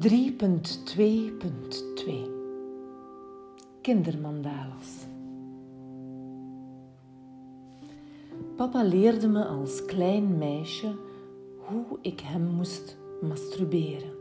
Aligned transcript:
3.2.2 0.00 2.10
Kindermandalas 3.80 5.06
Papa 8.56 8.82
leerde 8.82 9.28
me 9.28 9.44
als 9.44 9.84
klein 9.84 10.38
meisje 10.38 10.98
hoe 11.56 11.98
ik 12.00 12.20
hem 12.20 12.42
moest 12.42 12.96
masturberen. 13.20 14.12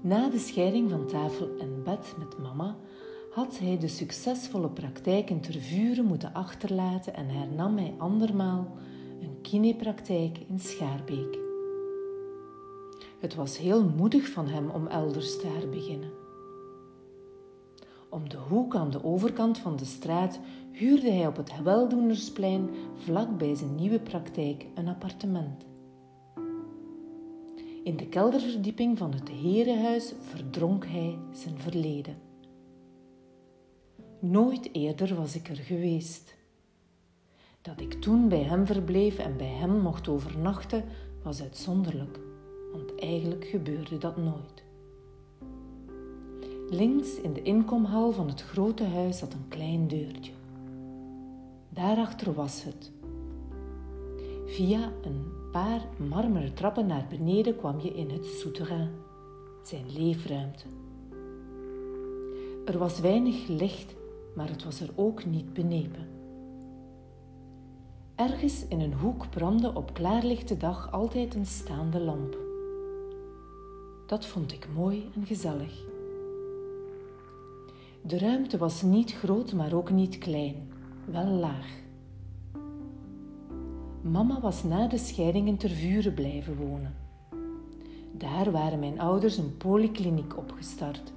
Na 0.00 0.28
de 0.28 0.38
scheiding 0.38 0.90
van 0.90 1.06
tafel 1.06 1.58
en 1.58 1.82
bed 1.84 2.14
met 2.18 2.38
mama 2.38 2.76
had 3.30 3.58
hij 3.58 3.78
de 3.78 3.88
succesvolle 3.88 4.70
praktijk 4.70 5.30
in 5.30 5.40
Tervuren 5.40 6.04
moeten 6.04 6.32
achterlaten 6.32 7.14
en 7.14 7.28
hernam 7.28 7.76
hij 7.76 7.94
andermaal 7.98 8.76
een 9.20 9.40
kinepraktijk 9.42 10.38
in 10.48 10.58
Schaarbeek. 10.58 11.43
Het 13.24 13.34
was 13.34 13.58
heel 13.58 13.84
moedig 13.84 14.28
van 14.28 14.46
hem 14.48 14.70
om 14.70 14.86
elders 14.86 15.38
te 15.38 15.46
herbeginnen. 15.46 16.10
Om 18.08 18.28
de 18.28 18.36
hoek 18.36 18.76
aan 18.76 18.90
de 18.90 19.04
overkant 19.04 19.58
van 19.58 19.76
de 19.76 19.84
straat 19.84 20.40
huurde 20.72 21.10
hij 21.10 21.26
op 21.26 21.36
het 21.36 21.62
Weldoenersplein 21.62 22.70
vlak 22.96 23.38
bij 23.38 23.54
zijn 23.54 23.74
nieuwe 23.74 24.00
praktijk 24.00 24.66
een 24.74 24.88
appartement. 24.88 25.64
In 27.84 27.96
de 27.96 28.06
kelderverdieping 28.08 28.98
van 28.98 29.12
het 29.12 29.28
herenhuis 29.28 30.12
verdronk 30.20 30.86
hij 30.86 31.18
zijn 31.32 31.58
verleden. 31.58 32.16
Nooit 34.18 34.68
eerder 34.72 35.14
was 35.14 35.34
ik 35.34 35.48
er 35.48 35.56
geweest. 35.56 36.36
Dat 37.60 37.80
ik 37.80 37.92
toen 37.92 38.28
bij 38.28 38.42
hem 38.42 38.66
verbleef 38.66 39.18
en 39.18 39.36
bij 39.36 39.52
hem 39.52 39.80
mocht 39.80 40.08
overnachten, 40.08 40.84
was 41.22 41.42
uitzonderlijk 41.42 42.32
want 42.74 42.94
eigenlijk 42.94 43.44
gebeurde 43.44 43.98
dat 43.98 44.16
nooit. 44.16 44.62
Links 46.70 47.20
in 47.20 47.32
de 47.32 47.42
inkomhal 47.42 48.12
van 48.12 48.28
het 48.28 48.42
grote 48.42 48.84
huis 48.84 49.18
zat 49.18 49.32
een 49.32 49.48
klein 49.48 49.88
deurtje. 49.88 50.32
Daarachter 51.68 52.34
was 52.34 52.64
het. 52.64 52.92
Via 54.46 54.92
een 55.02 55.24
paar 55.52 55.80
marmeren 56.08 56.54
trappen 56.54 56.86
naar 56.86 57.06
beneden 57.08 57.56
kwam 57.56 57.80
je 57.80 57.94
in 57.94 58.10
het 58.10 58.26
souterrain, 58.26 58.90
zijn 59.62 59.92
leefruimte. 59.92 60.64
Er 62.64 62.78
was 62.78 63.00
weinig 63.00 63.48
licht, 63.48 63.94
maar 64.34 64.48
het 64.48 64.64
was 64.64 64.80
er 64.80 64.90
ook 64.94 65.24
niet 65.24 65.52
benepen. 65.52 66.08
Ergens 68.14 68.66
in 68.68 68.80
een 68.80 68.94
hoek 68.94 69.30
brandde 69.30 69.74
op 69.74 69.94
klaarlichte 69.94 70.56
dag 70.56 70.92
altijd 70.92 71.34
een 71.34 71.46
staande 71.46 72.00
lamp. 72.00 72.43
Dat 74.06 74.26
vond 74.26 74.52
ik 74.52 74.68
mooi 74.74 75.10
en 75.14 75.26
gezellig. 75.26 75.82
De 78.02 78.18
ruimte 78.18 78.58
was 78.58 78.82
niet 78.82 79.12
groot, 79.12 79.52
maar 79.52 79.72
ook 79.72 79.90
niet 79.90 80.18
klein, 80.18 80.68
wel 81.04 81.26
laag. 81.26 81.82
Mama 84.00 84.40
was 84.40 84.64
na 84.64 84.86
de 84.86 84.98
scheiding 84.98 85.48
in 85.48 85.56
Tervuren 85.56 86.14
blijven 86.14 86.56
wonen. 86.56 86.94
Daar 88.12 88.50
waren 88.50 88.78
mijn 88.78 89.00
ouders 89.00 89.36
een 89.36 89.56
polykliniek 89.56 90.36
opgestart, 90.36 91.12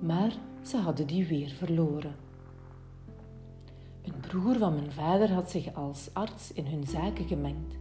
maar 0.00 0.36
ze 0.62 0.76
hadden 0.76 1.06
die 1.06 1.26
weer 1.26 1.48
verloren. 1.48 2.14
Een 4.02 4.20
broer 4.20 4.56
van 4.56 4.74
mijn 4.74 4.92
vader 4.92 5.32
had 5.32 5.50
zich 5.50 5.74
als 5.74 6.10
arts 6.12 6.52
in 6.52 6.66
hun 6.66 6.86
zaken 6.86 7.26
gemengd 7.26 7.74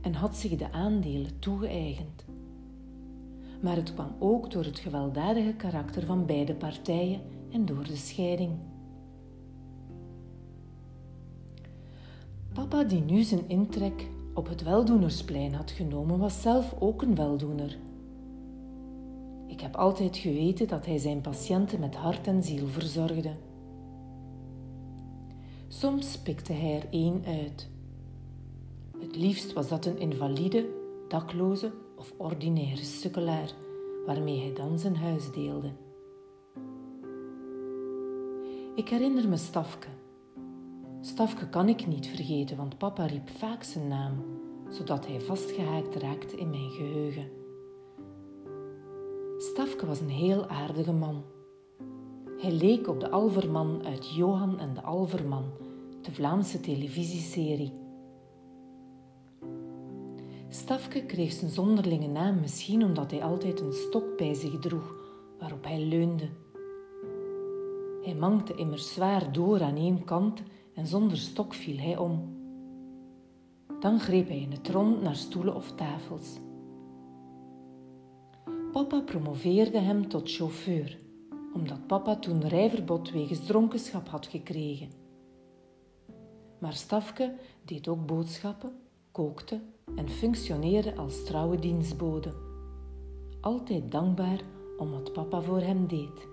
en 0.00 0.14
had 0.14 0.36
zich 0.36 0.56
de 0.56 0.72
aandelen 0.72 1.38
toegeëigend 1.38 2.24
maar 3.60 3.76
het 3.76 3.94
kwam 3.94 4.14
ook 4.18 4.50
door 4.50 4.64
het 4.64 4.78
gewelddadige 4.78 5.52
karakter 5.52 6.06
van 6.06 6.26
beide 6.26 6.54
partijen 6.54 7.20
en 7.50 7.64
door 7.64 7.84
de 7.84 7.96
scheiding. 7.96 8.52
Papa, 12.52 12.84
die 12.84 13.00
nu 13.00 13.22
zijn 13.22 13.48
intrek 13.48 14.08
op 14.34 14.48
het 14.48 14.62
weldoenersplein 14.62 15.54
had 15.54 15.70
genomen, 15.70 16.18
was 16.18 16.42
zelf 16.42 16.74
ook 16.78 17.02
een 17.02 17.14
weldoener. 17.14 17.76
Ik 19.46 19.60
heb 19.60 19.76
altijd 19.76 20.16
geweten 20.16 20.68
dat 20.68 20.86
hij 20.86 20.98
zijn 20.98 21.20
patiënten 21.20 21.80
met 21.80 21.94
hart 21.94 22.26
en 22.26 22.42
ziel 22.42 22.66
verzorgde. 22.66 23.32
Soms 25.68 26.18
pikte 26.18 26.52
hij 26.52 26.76
er 26.76 26.86
één 26.90 27.22
uit. 27.26 27.68
Het 28.98 29.16
liefst 29.16 29.52
was 29.52 29.68
dat 29.68 29.86
een 29.86 29.98
invalide, 29.98 30.68
dakloze 31.08 31.72
of 32.06 32.14
ordinaire 32.16 32.84
sukkelaar 32.84 33.50
waarmee 34.06 34.40
hij 34.40 34.52
dan 34.52 34.78
zijn 34.78 34.96
huis 34.96 35.30
deelde. 35.32 35.72
Ik 38.74 38.88
herinner 38.88 39.28
me 39.28 39.36
Stafke. 39.36 39.88
Stafke 41.00 41.48
kan 41.48 41.68
ik 41.68 41.86
niet 41.86 42.06
vergeten, 42.06 42.56
want 42.56 42.78
papa 42.78 43.06
riep 43.06 43.28
vaak 43.28 43.62
zijn 43.62 43.88
naam, 43.88 44.24
zodat 44.68 45.06
hij 45.06 45.20
vastgehaakt 45.20 45.94
raakte 45.94 46.36
in 46.36 46.50
mijn 46.50 46.70
geheugen. 46.70 47.30
Stafke 49.38 49.86
was 49.86 50.00
een 50.00 50.10
heel 50.10 50.46
aardige 50.46 50.92
man. 50.92 51.22
Hij 52.38 52.52
leek 52.52 52.88
op 52.88 53.00
de 53.00 53.10
Alverman 53.10 53.84
uit 53.84 54.14
Johan 54.14 54.58
en 54.58 54.74
de 54.74 54.82
Alverman, 54.82 55.44
de 56.02 56.12
Vlaamse 56.12 56.60
televisieserie. 56.60 57.85
Stafke 60.56 61.06
kreeg 61.06 61.32
zijn 61.32 61.50
zonderlinge 61.50 62.06
naam 62.06 62.40
misschien 62.40 62.84
omdat 62.84 63.10
hij 63.10 63.22
altijd 63.22 63.60
een 63.60 63.72
stok 63.72 64.16
bij 64.16 64.34
zich 64.34 64.58
droeg 64.58 64.94
waarop 65.38 65.64
hij 65.64 65.80
leunde. 65.80 66.28
Hij 68.02 68.14
mankte 68.14 68.54
immers 68.54 68.92
zwaar 68.92 69.32
door 69.32 69.62
aan 69.62 69.76
één 69.76 70.04
kant 70.04 70.42
en 70.74 70.86
zonder 70.86 71.16
stok 71.16 71.54
viel 71.54 71.76
hij 71.78 71.96
om. 71.96 72.36
Dan 73.80 74.00
greep 74.00 74.28
hij 74.28 74.40
in 74.40 74.50
het 74.50 74.68
rond 74.68 75.02
naar 75.02 75.16
stoelen 75.16 75.54
of 75.54 75.72
tafels. 75.72 76.38
Papa 78.72 79.00
promoveerde 79.00 79.78
hem 79.78 80.08
tot 80.08 80.30
chauffeur, 80.30 80.98
omdat 81.54 81.86
papa 81.86 82.16
toen 82.16 82.48
rijverbod 82.48 83.10
wegens 83.10 83.46
dronkenschap 83.46 84.08
had 84.08 84.26
gekregen. 84.26 84.90
Maar 86.58 86.74
Stafke 86.74 87.34
deed 87.64 87.88
ook 87.88 88.06
boodschappen, 88.06 88.72
kookte 89.12 89.60
en 89.94 90.08
functioneerde 90.08 90.94
als 90.96 91.24
trouwe 91.24 91.58
dienstbode. 91.58 92.32
Altijd 93.40 93.90
dankbaar 93.92 94.40
om 94.78 94.90
wat 94.90 95.12
papa 95.12 95.40
voor 95.40 95.60
hem 95.60 95.86
deed. 95.86 96.28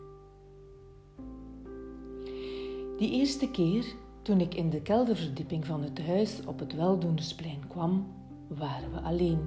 Die 2.98 3.12
eerste 3.12 3.52
keer, 3.52 3.86
toen 4.22 4.40
ik 4.40 4.56
in 4.56 4.70
de 4.70 4.82
kelderverdieping 4.82 5.66
van 5.66 5.84
het 5.84 6.06
huis 6.06 6.40
op 6.46 6.60
het 6.60 6.76
Weldoenersplein 6.76 7.68
kwam, 7.68 8.08
waren 8.48 8.92
we 8.92 9.02
alleen. 9.02 9.40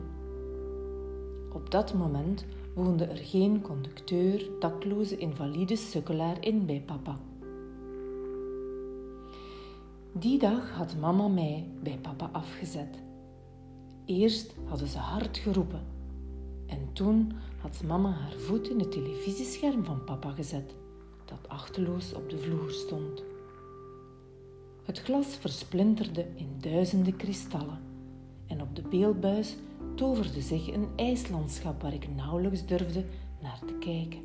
Op 1.52 1.70
dat 1.70 1.94
moment 1.94 2.44
woonde 2.74 3.04
er 3.04 3.16
geen 3.16 3.60
conducteur, 3.60 4.50
dakloze, 4.60 5.16
invalide 5.16 5.76
sukkelaar 5.76 6.44
in 6.44 6.66
bij 6.66 6.82
papa. 6.86 7.18
Die 10.12 10.38
dag 10.38 10.70
had 10.70 10.96
mama 11.00 11.28
mij 11.28 11.68
bij 11.82 11.98
papa 12.02 12.28
afgezet. 12.32 13.05
Eerst 14.06 14.54
hadden 14.64 14.88
ze 14.88 14.98
hard 14.98 15.38
geroepen 15.38 15.80
en 16.66 16.88
toen 16.92 17.32
had 17.60 17.82
mama 17.86 18.10
haar 18.10 18.32
voet 18.32 18.68
in 18.68 18.78
het 18.78 18.90
televisiescherm 18.90 19.84
van 19.84 20.04
papa 20.04 20.30
gezet, 20.30 20.74
dat 21.24 21.48
achteloos 21.48 22.14
op 22.14 22.30
de 22.30 22.38
vloer 22.38 22.70
stond. 22.70 23.24
Het 24.82 24.98
glas 24.98 25.26
versplinterde 25.26 26.26
in 26.34 26.56
duizenden 26.60 27.16
kristallen 27.16 27.78
en 28.46 28.62
op 28.62 28.76
de 28.76 28.82
beeldbuis 28.82 29.56
toverde 29.94 30.40
zich 30.40 30.72
een 30.72 30.88
ijslandschap 30.96 31.82
waar 31.82 31.94
ik 31.94 32.14
nauwelijks 32.14 32.66
durfde 32.66 33.04
naar 33.42 33.60
te 33.66 33.74
kijken. 33.74 34.20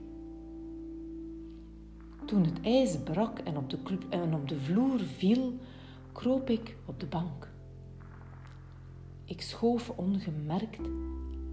Toen 2.25 2.43
het 2.43 2.61
ijs 2.61 2.97
brak 3.03 3.39
en 3.39 3.57
op 3.57 3.69
de, 3.69 3.77
en 4.09 4.33
op 4.33 4.47
de 4.49 4.59
vloer 4.59 4.99
viel, 4.99 5.53
kroop 6.11 6.49
ik 6.49 6.75
op 6.85 6.99
de 6.99 7.05
bank. 7.05 7.50
Ik 9.31 9.41
schoof 9.41 9.89
ongemerkt 9.89 10.79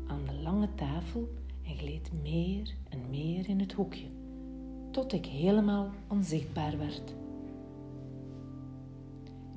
aan 0.06 0.24
de 0.26 0.42
lange 0.42 0.68
tafel 0.74 1.28
en 1.66 1.76
gleed 1.76 2.10
meer 2.22 2.74
en 2.88 3.10
meer 3.10 3.48
in 3.48 3.60
het 3.60 3.72
hoekje, 3.72 4.06
tot 4.90 5.12
ik 5.12 5.26
helemaal 5.26 5.90
onzichtbaar 6.08 6.78
werd. 6.78 7.14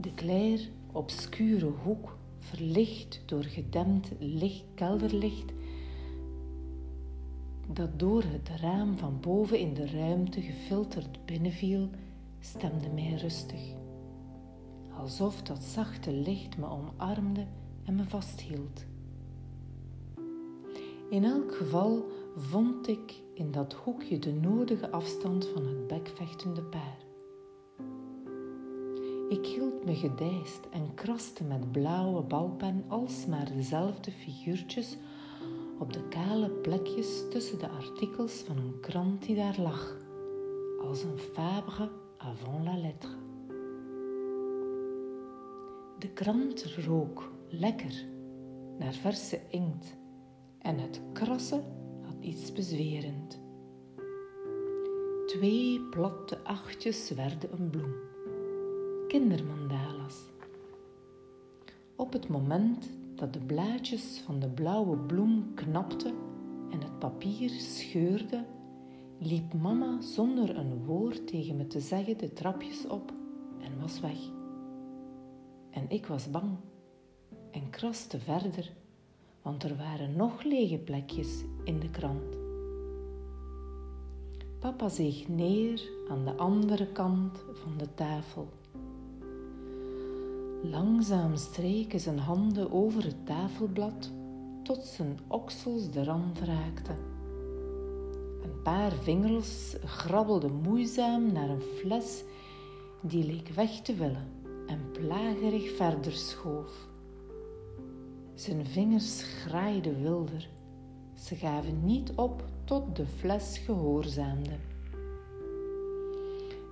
De 0.01 0.13
kleer, 0.13 0.69
obscure 0.91 1.65
hoek, 1.65 2.18
verlicht 2.39 3.21
door 3.25 3.44
gedempt 3.44 4.12
licht, 4.19 4.63
kelderlicht, 4.74 5.51
dat 7.74 8.00
door 8.00 8.24
het 8.24 8.50
raam 8.59 8.97
van 8.97 9.19
boven 9.19 9.59
in 9.59 9.74
de 9.74 9.88
ruimte 9.88 10.41
gefilterd 10.41 11.25
binnenviel, 11.25 11.89
stemde 12.39 12.89
mij 12.89 13.13
rustig. 13.13 13.62
Alsof 14.97 15.41
dat 15.41 15.63
zachte 15.63 16.12
licht 16.12 16.57
me 16.57 16.65
omarmde 16.65 17.45
en 17.85 17.95
me 17.95 18.03
vasthield. 18.03 18.85
In 21.09 21.23
elk 21.23 21.55
geval 21.55 22.05
vond 22.35 22.87
ik 22.87 23.21
in 23.33 23.51
dat 23.51 23.73
hoekje 23.73 24.19
de 24.19 24.33
nodige 24.33 24.91
afstand 24.91 25.47
van 25.47 25.65
het 25.65 25.87
bekvechtende 25.87 26.61
paar. 26.61 26.97
Ik 29.29 29.45
hield 29.45 29.85
me 29.85 29.95
gedijst 29.95 30.67
en 30.71 30.93
kraste 30.93 31.43
met 31.43 31.71
blauwe 31.71 32.21
balpen 32.21 32.85
alsmaar 32.87 33.51
dezelfde 33.55 34.11
figuurtjes 34.11 34.97
op 35.79 35.93
de 35.93 36.07
kale 36.07 36.49
plekjes 36.49 37.29
tussen 37.29 37.59
de 37.59 37.69
artikels 37.69 38.33
van 38.33 38.57
een 38.57 38.79
krant 38.79 39.25
die 39.25 39.35
daar 39.35 39.59
lag, 39.59 39.97
als 40.81 41.03
een 41.03 41.17
fabre 41.17 41.89
avant 42.17 42.63
la 42.63 42.77
lettre. 42.77 43.15
De 45.99 46.09
krant 46.13 46.63
rook 46.63 47.31
lekker 47.51 48.06
naar 48.77 48.94
verse 48.94 49.39
inkt 49.50 49.98
en 50.59 50.77
het 50.77 51.01
krassen 51.13 51.63
had 52.01 52.15
iets 52.19 52.51
bezwerend. 52.51 53.39
Twee 55.25 55.81
platte 55.89 56.44
achtjes 56.44 57.09
werden 57.09 57.50
een 57.59 57.69
bloem, 57.69 57.94
kindermandala's. 59.07 60.30
Op 61.95 62.13
het 62.13 62.27
moment 62.27 62.89
dat 63.15 63.33
de 63.33 63.39
blaadjes 63.39 64.21
van 64.25 64.39
de 64.39 64.50
blauwe 64.50 64.98
bloem 64.98 65.53
knapten 65.53 66.15
en 66.69 66.81
het 66.81 67.00
papier 67.00 67.50
scheurde, 67.50 68.45
liep 69.18 69.53
mama 69.53 70.01
zonder 70.01 70.57
een 70.57 70.86
woord 70.86 71.27
tegen 71.27 71.57
me 71.57 71.68
te 71.68 71.80
zeggen 71.80 72.18
de 72.18 72.33
trapjes 72.33 72.88
op 72.88 73.13
en 73.59 73.80
was 73.81 74.00
weg. 74.00 74.19
En 75.69 75.86
ik 75.89 76.06
was 76.06 76.30
bang 76.30 76.57
en 77.51 77.69
kraste 77.69 78.19
verder, 78.19 78.71
want 79.42 79.63
er 79.63 79.77
waren 79.77 80.15
nog 80.15 80.44
lege 80.44 80.77
plekjes 80.77 81.44
in 81.63 81.80
de 81.80 81.89
krant. 81.89 82.38
Papa 84.59 84.89
zeeg 84.89 85.27
neer 85.27 85.89
aan 86.09 86.25
de 86.25 86.36
andere 86.36 86.88
kant 86.88 87.44
van 87.53 87.77
de 87.77 87.94
tafel. 87.94 88.50
Langzaam 90.63 91.36
streken 91.36 92.00
zijn 92.00 92.19
handen 92.19 92.71
over 92.71 93.03
het 93.03 93.25
tafelblad 93.25 94.12
tot 94.63 94.86
zijn 94.86 95.19
oksels 95.27 95.92
de 95.92 96.03
rand 96.03 96.39
raakten. 96.39 96.98
Een 98.44 98.62
paar 98.63 98.92
vingers 98.92 99.75
grabbelden 99.86 100.53
moeizaam 100.53 101.31
naar 101.31 101.50
een 101.50 101.62
fles 101.62 102.24
die 103.01 103.25
leek 103.25 103.48
weg 103.48 103.81
te 103.81 103.94
willen 103.94 104.27
en 104.68 104.92
plagerig 104.92 105.75
verder 105.75 106.12
schoof. 106.12 106.89
Zijn 108.41 108.65
vingers 108.65 109.23
graaiden 109.23 110.01
wilder. 110.01 110.49
Ze 111.13 111.35
gaven 111.35 111.85
niet 111.85 112.11
op 112.15 112.43
tot 112.63 112.95
de 112.95 113.05
fles 113.05 113.57
gehoorzaamde. 113.57 114.55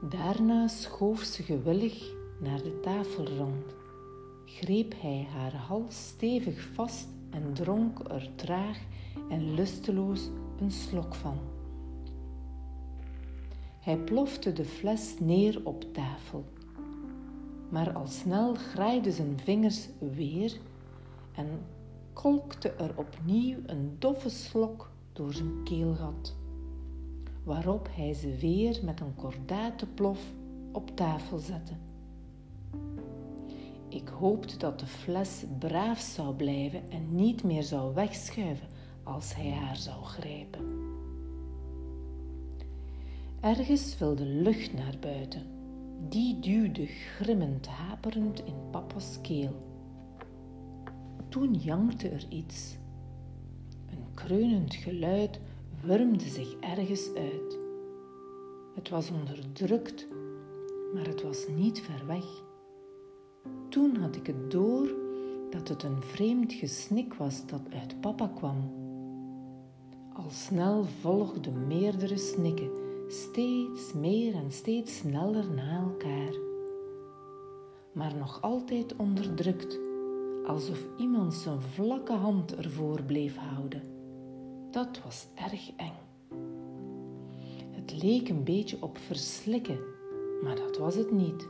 Daarna 0.10 0.68
schoof 0.68 1.22
ze 1.22 1.44
gewillig 1.44 2.14
naar 2.40 2.62
de 2.64 2.80
tafelrand, 2.80 3.76
greep 4.46 4.94
hij 5.02 5.28
haar 5.34 5.56
hals 5.56 6.08
stevig 6.08 6.70
vast 6.74 7.08
en 7.30 7.54
dronk 7.54 8.00
er 8.00 8.30
traag 8.36 8.78
en 9.30 9.54
lusteloos 9.54 10.30
een 10.60 10.72
slok 10.72 11.16
van. 11.16 11.38
Hij 13.80 13.98
plofte 13.98 14.54
de 14.54 14.66
fles 14.66 15.16
neer 15.20 15.62
op 15.64 15.94
tafel, 15.94 16.46
maar 17.70 17.94
al 17.94 18.08
snel 18.08 18.56
graaide 18.56 19.12
zijn 19.12 19.40
vingers 19.44 19.88
weer 20.00 20.60
en 21.40 21.66
kolkte 22.14 22.70
er 22.70 22.92
opnieuw 22.96 23.58
een 23.66 23.96
doffe 24.00 24.30
slok 24.30 24.92
door 25.14 25.34
zijn 25.34 25.64
keelgat, 25.64 26.36
waarop 27.44 27.88
hij 27.92 28.14
ze 28.14 28.36
weer 28.36 28.80
met 28.84 29.00
een 29.00 29.16
kordate 29.16 29.86
plof 29.86 30.20
op 30.72 30.96
tafel 30.96 31.38
zette. 31.38 31.74
Ik 33.90 34.08
hoopte 34.08 34.58
dat 34.58 34.80
de 34.80 34.86
fles 34.86 35.44
braaf 35.60 36.00
zou 36.00 36.36
blijven 36.36 36.82
en 36.90 37.16
niet 37.16 37.44
meer 37.44 37.64
zou 37.64 37.94
wegschuiven 37.94 38.68
als 39.04 39.36
hij 39.36 39.52
haar 39.52 39.78
zou 39.78 40.04
grijpen. 40.04 40.78
Ergens 43.40 43.98
wilde 43.98 44.26
lucht 44.26 44.74
naar 44.74 44.96
buiten. 45.00 45.42
Die 46.10 46.40
duwde 46.40 46.86
grimmend 46.86 47.68
haperend 47.68 48.46
in 48.46 48.70
papa's 48.72 49.18
keel. 49.22 49.69
Toen 51.30 51.54
jankte 51.54 52.10
er 52.10 52.26
iets. 52.30 52.78
Een 53.90 54.14
kreunend 54.14 54.74
geluid 54.76 55.40
wurmde 55.82 56.28
zich 56.28 56.56
ergens 56.60 57.10
uit. 57.16 57.60
Het 58.76 58.90
was 58.90 59.12
onderdrukt, 59.12 60.08
maar 60.94 61.08
het 61.08 61.22
was 61.24 61.48
niet 61.48 61.82
ver 61.82 62.06
weg. 62.08 62.26
Toen 63.70 63.96
had 63.96 64.16
ik 64.16 64.28
het 64.28 64.52
door 64.52 64.90
dat 65.50 65.68
het 65.68 65.84
een 65.84 66.02
vreemd 66.02 66.54
gesnik 66.54 67.14
was 67.14 67.46
dat 67.46 67.62
uit 67.74 68.02
papa 68.02 68.32
kwam. 68.36 68.74
Al 70.14 70.30
snel 70.30 70.84
volgden 70.84 71.68
meerdere 71.68 72.18
snikken, 72.18 72.72
steeds 73.08 73.94
meer 73.94 74.34
en 74.34 74.52
steeds 74.52 74.98
sneller 74.98 75.50
na 75.56 75.82
elkaar. 75.82 76.34
Maar 77.94 78.16
nog 78.16 78.42
altijd 78.42 78.96
onderdrukt 78.96 79.80
alsof 80.50 80.88
iemand 80.98 81.34
zijn 81.34 81.62
vlakke 81.62 82.14
hand 82.14 82.56
ervoor 82.56 83.04
bleef 83.04 83.38
houden. 83.38 83.82
Dat 84.72 85.02
was 85.04 85.28
erg 85.36 85.72
eng. 85.76 85.98
Het 87.72 88.04
leek 88.04 88.30
een 88.30 88.44
beetje 88.44 88.78
op 88.80 88.98
verslikken, 88.98 89.80
maar 90.44 90.56
dat 90.56 90.78
was 90.78 90.96
het 90.96 91.12
niet. 91.12 91.48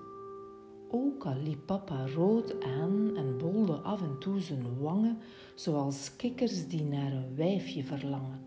Ook 0.91 1.25
al 1.25 1.35
liep 1.43 1.65
papa 1.65 2.07
rood 2.07 2.63
aan 2.63 3.15
en 3.15 3.37
bolde 3.37 3.73
af 3.73 4.01
en 4.01 4.19
toe 4.19 4.39
zijn 4.39 4.79
wangen, 4.79 5.17
zoals 5.55 6.15
kikkers 6.15 6.67
die 6.67 6.83
naar 6.83 7.11
een 7.11 7.35
wijfje 7.35 7.83
verlangen. 7.83 8.39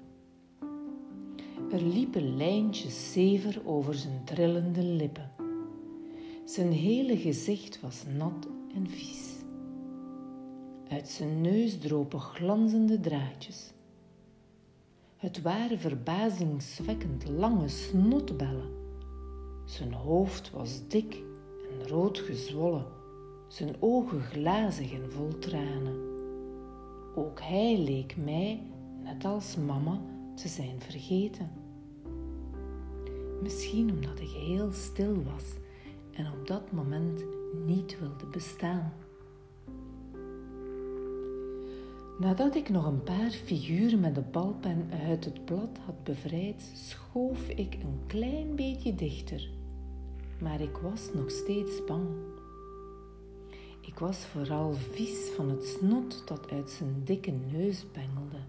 Er 1.70 1.82
liepen 1.82 2.36
lijntjes 2.36 3.12
zever 3.12 3.62
over 3.64 3.94
zijn 3.94 4.24
trillende 4.24 4.82
lippen. 4.82 5.30
Zijn 6.44 6.72
hele 6.72 7.16
gezicht 7.16 7.80
was 7.80 8.04
nat 8.16 8.48
en 8.74 8.88
vies. 8.88 9.41
Uit 10.92 11.08
zijn 11.08 11.40
neus 11.40 11.78
dropen 11.78 12.20
glanzende 12.20 13.00
draadjes. 13.00 13.72
Het 15.16 15.42
waren 15.42 15.78
verbazingwekkend 15.78 17.28
lange 17.28 17.68
snotbellen. 17.68 18.70
Zijn 19.64 19.92
hoofd 19.92 20.50
was 20.50 20.88
dik 20.88 21.22
en 21.70 21.88
rood 21.88 22.18
gezwollen, 22.18 22.86
zijn 23.48 23.74
ogen 23.80 24.20
glazig 24.20 24.92
en 24.92 25.12
vol 25.12 25.38
tranen. 25.38 25.96
Ook 27.14 27.40
hij 27.40 27.78
leek 27.78 28.16
mij, 28.16 28.62
net 29.02 29.24
als 29.24 29.56
mama, 29.56 30.00
te 30.34 30.48
zijn 30.48 30.80
vergeten. 30.80 31.50
Misschien 33.42 33.90
omdat 33.90 34.20
ik 34.20 34.30
heel 34.30 34.72
stil 34.72 35.22
was 35.22 35.44
en 36.12 36.26
op 36.26 36.46
dat 36.46 36.72
moment 36.72 37.24
niet 37.66 37.98
wilde 37.98 38.26
bestaan. 38.26 38.92
Nadat 42.22 42.54
ik 42.54 42.68
nog 42.68 42.86
een 42.86 43.02
paar 43.02 43.30
figuren 43.30 44.00
met 44.00 44.14
de 44.14 44.20
balpen 44.20 44.88
uit 45.06 45.24
het 45.24 45.44
blad 45.44 45.78
had 45.84 46.04
bevrijd, 46.04 46.70
schoof 46.74 47.48
ik 47.48 47.74
een 47.74 48.00
klein 48.06 48.54
beetje 48.54 48.94
dichter. 48.94 49.50
Maar 50.40 50.60
ik 50.60 50.76
was 50.76 51.10
nog 51.14 51.30
steeds 51.30 51.84
bang. 51.84 52.08
Ik 53.80 53.98
was 53.98 54.16
vooral 54.16 54.72
vies 54.72 55.30
van 55.36 55.48
het 55.50 55.64
snot 55.64 56.22
dat 56.26 56.50
uit 56.50 56.70
zijn 56.70 57.02
dikke 57.04 57.32
neus 57.52 57.84
bengelde. 57.92 58.40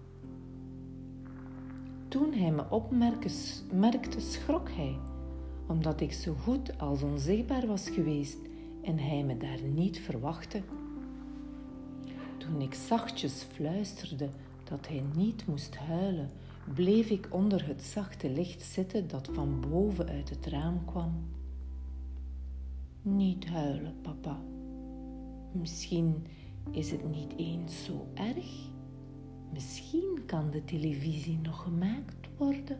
Toen 2.08 2.32
hij 2.32 2.50
me 2.50 2.64
opmerkte, 2.70 4.20
schrok 4.20 4.68
hij, 4.70 4.96
omdat 5.66 6.00
ik 6.00 6.12
zo 6.12 6.34
goed 6.34 6.78
als 6.78 7.02
onzichtbaar 7.02 7.66
was 7.66 7.88
geweest 7.88 8.38
en 8.82 8.98
hij 8.98 9.24
me 9.24 9.36
daar 9.36 9.62
niet 9.62 10.00
verwachtte. 10.00 10.62
Toen 12.44 12.60
ik 12.60 12.74
zachtjes 12.74 13.42
fluisterde 13.42 14.28
dat 14.64 14.88
hij 14.88 15.02
niet 15.16 15.46
moest 15.46 15.76
huilen, 15.76 16.30
bleef 16.74 17.10
ik 17.10 17.28
onder 17.30 17.66
het 17.66 17.82
zachte 17.82 18.30
licht 18.30 18.62
zitten 18.62 19.08
dat 19.08 19.28
van 19.32 19.60
boven 19.70 20.08
uit 20.08 20.30
het 20.30 20.46
raam 20.46 20.84
kwam. 20.84 21.12
Niet 23.02 23.46
huilen, 23.46 23.94
papa. 24.02 24.38
Misschien 25.52 26.26
is 26.70 26.90
het 26.90 27.10
niet 27.10 27.36
eens 27.36 27.84
zo 27.84 28.06
erg. 28.14 28.68
Misschien 29.52 30.22
kan 30.26 30.50
de 30.50 30.64
televisie 30.64 31.38
nog 31.42 31.62
gemaakt 31.62 32.28
worden. 32.36 32.78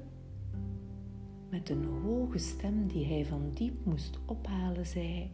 Met 1.50 1.70
een 1.70 1.84
hoge 1.84 2.38
stem 2.38 2.86
die 2.86 3.06
hij 3.06 3.24
van 3.24 3.50
diep 3.54 3.84
moest 3.84 4.18
ophalen, 4.26 4.86
zei 4.86 5.06
hij: 5.06 5.30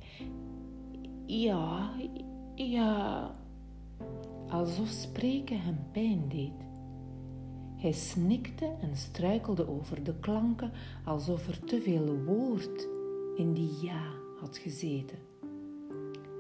Ja, 1.27 1.95
ja 2.55 3.35
alsof 4.51 4.89
spreken 4.89 5.61
hem 5.61 5.79
pijn 5.93 6.29
deed. 6.29 6.69
Hij 7.77 7.93
snikte 7.93 8.75
en 8.81 8.97
struikelde 8.97 9.69
over 9.69 10.05
de 10.05 10.15
klanken 10.21 10.73
alsof 11.05 11.49
er 11.49 11.65
te 11.65 11.81
veel 11.81 12.23
woord 12.25 12.89
in 13.37 13.53
die 13.53 13.71
ja 13.83 14.13
had 14.41 14.59
gezeten. 14.59 15.19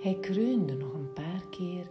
Hij 0.02 0.18
kreunde 0.20 0.74
nog 0.74 0.92
een 0.94 1.12
paar 1.12 1.44
keer, 1.50 1.90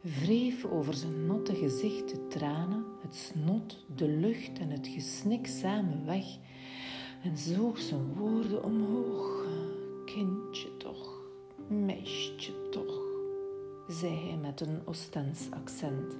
wreef 0.00 0.64
over 0.64 0.94
zijn 0.94 1.26
natte 1.26 1.54
gezicht 1.54 2.08
de 2.08 2.26
tranen, 2.28 2.84
het 3.02 3.14
snot, 3.14 3.84
de 3.96 4.08
lucht 4.08 4.58
en 4.58 4.70
het 4.70 4.86
gesnik 4.86 5.46
samen 5.46 6.06
weg 6.06 6.24
en 7.22 7.36
zoog 7.36 7.78
zijn 7.78 8.14
woorden 8.14 8.64
omhoog. 8.64 9.46
Kindje 10.04 10.76
toch, 10.76 11.20
meisje 11.68 12.68
toch, 12.70 13.01
zei 13.92 14.28
hij 14.28 14.36
met 14.36 14.60
een 14.60 14.80
Ostens 14.84 15.50
accent. 15.50 16.16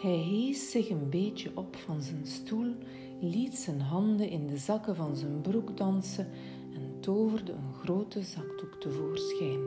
Hij 0.00 0.16
hees 0.16 0.70
zich 0.70 0.90
een 0.90 1.10
beetje 1.10 1.50
op 1.54 1.76
van 1.76 2.02
zijn 2.02 2.26
stoel, 2.26 2.74
liet 3.20 3.54
zijn 3.54 3.80
handen 3.80 4.28
in 4.28 4.46
de 4.46 4.56
zakken 4.56 4.96
van 4.96 5.16
zijn 5.16 5.40
broek 5.40 5.76
dansen 5.76 6.30
en 6.74 7.00
toverde 7.00 7.52
een 7.52 7.74
grote 7.74 8.22
zakdoek 8.22 8.74
tevoorschijn, 8.80 9.60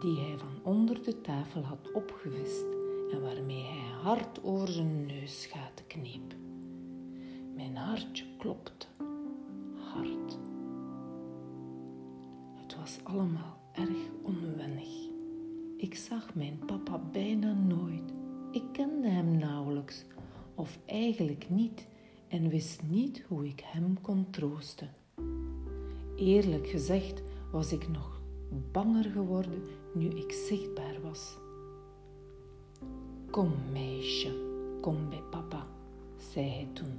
die 0.00 0.18
hij 0.18 0.38
van 0.38 0.72
onder 0.72 1.02
de 1.02 1.20
tafel 1.20 1.62
had 1.62 1.92
opgevist 1.92 2.66
en 3.12 3.20
waarmee 3.20 3.62
hij 3.62 4.00
hard 4.02 4.44
over 4.44 4.68
zijn 4.68 5.06
neusgaten 5.06 5.86
kneep. 5.86 6.34
Mijn 7.54 7.76
hartje 7.76 8.24
klopte 8.38 8.86
hard. 9.76 10.38
Het 12.54 12.76
was 12.76 12.98
allemaal 13.02 13.58
erg 13.72 13.98
onwennig. 14.22 15.11
Ik 15.82 15.94
zag 15.94 16.34
mijn 16.34 16.58
papa 16.66 17.00
bijna 17.12 17.52
nooit. 17.52 18.12
Ik 18.50 18.62
kende 18.72 19.08
hem 19.08 19.36
nauwelijks, 19.36 20.04
of 20.54 20.78
eigenlijk 20.86 21.46
niet, 21.48 21.86
en 22.28 22.48
wist 22.48 22.82
niet 22.82 23.24
hoe 23.28 23.46
ik 23.46 23.60
hem 23.64 24.00
kon 24.00 24.30
troosten. 24.30 24.90
Eerlijk 26.16 26.66
gezegd 26.66 27.22
was 27.50 27.72
ik 27.72 27.88
nog 27.88 28.20
banger 28.72 29.04
geworden 29.04 29.62
nu 29.94 30.08
ik 30.08 30.32
zichtbaar 30.32 31.00
was. 31.02 31.36
Kom, 33.30 33.52
meisje, 33.72 34.32
kom 34.80 35.08
bij 35.08 35.22
papa, 35.30 35.66
zei 36.32 36.50
hij 36.50 36.68
toen. 36.72 36.98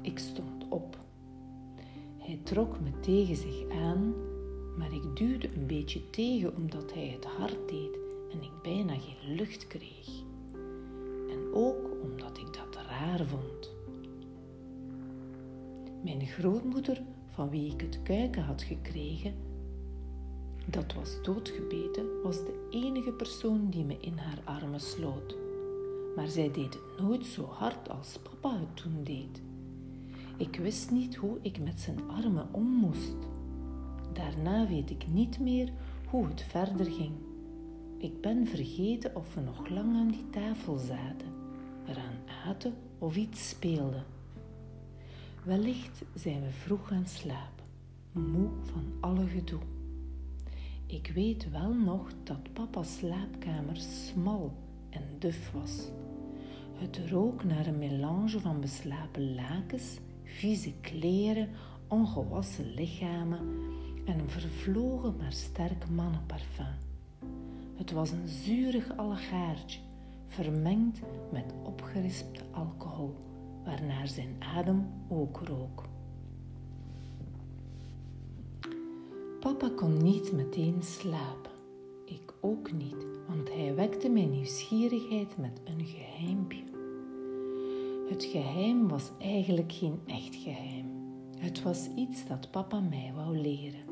Ik 0.00 0.18
stond 0.18 0.68
op. 0.68 0.98
Hij 2.18 2.40
trok 2.42 2.80
me 2.80 3.00
tegen 3.00 3.36
zich 3.36 3.70
aan, 3.70 4.14
maar 4.76 4.92
ik 4.92 5.16
duwde 5.16 5.48
een 5.54 5.66
beetje 5.66 6.10
tegen 6.10 6.56
omdat 6.56 6.92
hij 6.92 7.06
het 7.06 7.24
hard 7.24 7.68
deed 7.68 7.98
en 8.30 8.42
ik 8.42 8.62
bijna 8.62 8.94
geen 8.98 9.34
lucht 9.36 9.66
kreeg. 9.66 10.08
En 11.30 11.52
ook 11.52 11.90
omdat 12.02 12.38
ik 12.38 12.46
dat 12.52 12.82
raar 12.88 13.26
vond. 13.26 13.72
Mijn 16.02 16.26
grootmoeder, 16.26 17.02
van 17.30 17.50
wie 17.50 17.72
ik 17.72 17.80
het 17.80 18.02
kuiken 18.02 18.42
had 18.42 18.62
gekregen, 18.62 19.34
dat 20.66 20.94
was 20.94 21.22
doodgebeten, 21.22 22.22
was 22.22 22.36
de 22.36 22.66
enige 22.70 23.12
persoon 23.12 23.70
die 23.70 23.84
me 23.84 23.96
in 24.00 24.18
haar 24.18 24.38
armen 24.44 24.80
sloot. 24.80 25.36
Maar 26.16 26.28
zij 26.28 26.50
deed 26.50 26.74
het 26.74 27.00
nooit 27.00 27.26
zo 27.26 27.44
hard 27.44 27.88
als 27.88 28.18
papa 28.22 28.58
het 28.58 28.76
toen 28.76 29.04
deed. 29.04 29.42
Ik 30.36 30.56
wist 30.56 30.90
niet 30.90 31.16
hoe 31.16 31.38
ik 31.42 31.58
met 31.58 31.80
zijn 31.80 31.98
armen 32.10 32.48
om 32.52 32.66
moest. 32.66 33.16
Daarna 34.14 34.66
weet 34.66 34.90
ik 34.90 35.06
niet 35.08 35.38
meer 35.40 35.72
hoe 36.08 36.26
het 36.26 36.42
verder 36.42 36.86
ging. 36.86 37.12
Ik 37.98 38.20
ben 38.20 38.46
vergeten 38.46 39.16
of 39.16 39.34
we 39.34 39.40
nog 39.40 39.68
lang 39.68 39.96
aan 39.96 40.08
die 40.10 40.30
tafel 40.30 40.76
zaten, 40.76 41.28
eraan 41.86 42.18
aten 42.46 42.74
of 42.98 43.16
iets 43.16 43.48
speelden. 43.48 44.04
Wellicht 45.44 46.04
zijn 46.14 46.42
we 46.42 46.50
vroeg 46.50 46.88
gaan 46.88 47.06
slapen, 47.06 47.64
moe 48.12 48.48
van 48.62 48.92
alle 49.00 49.26
gedoe. 49.26 49.60
Ik 50.86 51.10
weet 51.14 51.50
wel 51.50 51.74
nog 51.74 52.08
dat 52.22 52.52
papa's 52.52 52.96
slaapkamer 52.96 53.76
smal 53.76 54.52
en 54.90 55.02
duf 55.18 55.52
was. 55.52 55.88
Het 56.74 57.00
rook 57.10 57.44
naar 57.44 57.66
een 57.66 57.78
melange 57.78 58.40
van 58.40 58.60
beslapen 58.60 59.34
lakens, 59.34 59.98
vieze 60.22 60.72
kleren, 60.80 61.48
ongewassen 61.88 62.74
lichamen 62.74 63.72
en 64.04 64.18
een 64.18 64.30
vervlogen 64.30 65.16
maar 65.16 65.32
sterk 65.32 65.88
mannenparfum. 65.90 66.74
Het 67.74 67.90
was 67.90 68.10
een 68.10 68.28
zuurig 68.28 68.96
allegaartje, 68.96 69.80
vermengd 70.26 71.00
met 71.32 71.54
opgerispte 71.62 72.40
alcohol, 72.50 73.14
waarnaar 73.64 74.08
zijn 74.08 74.36
adem 74.38 74.86
ook 75.08 75.40
rook. 75.44 75.84
Papa 79.40 79.70
kon 79.76 80.02
niet 80.02 80.32
meteen 80.32 80.82
slapen. 80.82 81.50
Ik 82.04 82.34
ook 82.40 82.72
niet, 82.72 83.06
want 83.28 83.48
hij 83.48 83.74
wekte 83.74 84.08
mijn 84.08 84.30
nieuwsgierigheid 84.30 85.38
met 85.38 85.60
een 85.64 85.84
geheimpje. 85.84 86.62
Het 88.08 88.24
geheim 88.24 88.88
was 88.88 89.10
eigenlijk 89.18 89.72
geen 89.72 90.00
echt 90.06 90.34
geheim. 90.34 90.86
Het 91.38 91.62
was 91.62 91.88
iets 91.96 92.26
dat 92.26 92.50
papa 92.50 92.80
mij 92.80 93.12
wou 93.14 93.38
leren. 93.38 93.83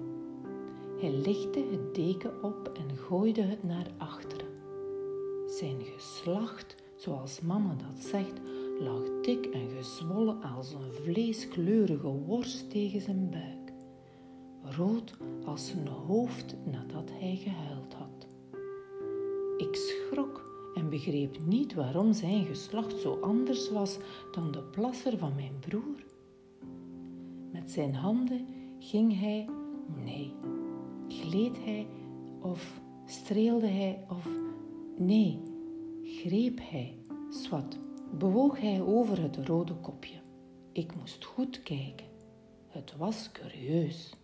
Hij 1.03 1.13
lichtte 1.13 1.65
het 1.71 1.95
deken 1.95 2.43
op 2.43 2.73
en 2.75 2.97
gooide 2.97 3.43
het 3.43 3.63
naar 3.63 3.87
achteren. 3.99 4.47
Zijn 5.47 5.81
geslacht, 5.81 6.77
zoals 6.97 7.41
mama 7.41 7.75
dat 7.75 8.05
zegt, 8.05 8.41
lag 8.81 9.21
dik 9.23 9.47
en 9.47 9.71
gezwollen 9.71 10.43
als 10.43 10.73
een 10.73 10.93
vleeskleurige 10.93 12.07
worst 12.07 12.71
tegen 12.71 13.01
zijn 13.01 13.31
buik 13.31 13.73
rood 14.77 15.17
als 15.45 15.67
zijn 15.67 15.87
hoofd 15.87 16.57
nadat 16.65 17.11
hij 17.13 17.37
gehuild 17.37 17.95
had. 17.95 18.27
Ik 19.57 19.75
schrok 19.75 20.45
en 20.75 20.91
begreep 20.91 21.39
niet 21.47 21.75
waarom 21.75 22.13
zijn 22.13 22.45
geslacht 22.45 23.01
zo 23.01 23.19
anders 23.21 23.71
was 23.71 23.99
dan 24.33 24.53
de 24.53 24.63
plasser 24.63 25.19
van 25.19 25.35
mijn 25.35 25.59
broer. 25.59 26.05
Met 27.53 27.71
zijn 27.71 27.95
handen 27.95 28.47
ging 28.79 29.21
hij, 29.21 29.49
nee, 30.05 30.35
gleed 31.21 31.65
hij 31.65 31.87
of 32.41 32.81
streelde 33.07 33.67
hij 33.67 34.05
of 34.09 34.29
nee, 34.97 35.41
greep 36.05 36.59
hij, 36.63 36.99
swat, 37.31 37.79
bewoog 38.19 38.61
hij 38.61 38.83
over 38.83 39.23
het 39.23 39.37
rode 39.37 39.75
kopje. 39.75 40.21
Ik 40.73 40.97
moest 40.97 41.25
goed 41.25 41.63
kijken. 41.63 42.07
Het 42.69 42.97
was 42.97 43.31
curieus. 43.33 44.15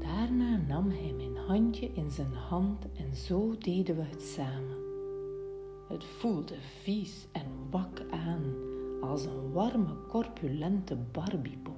Daarna 0.00 0.56
nam 0.56 0.90
hij 0.90 1.12
mijn 1.12 1.36
handje 1.36 1.90
in 1.94 2.10
zijn 2.10 2.32
hand 2.32 2.86
en 2.96 3.14
zo 3.14 3.58
deden 3.58 3.96
we 3.96 4.02
het 4.02 4.22
samen. 4.22 4.76
Het 5.88 6.04
voelde 6.04 6.56
vies 6.82 7.26
en 7.32 7.46
wak 7.70 8.02
aan 8.10 8.54
als 9.00 9.24
een 9.24 9.52
warme, 9.52 10.06
corpulente 10.08 10.96
Barbiepop. 10.96 11.77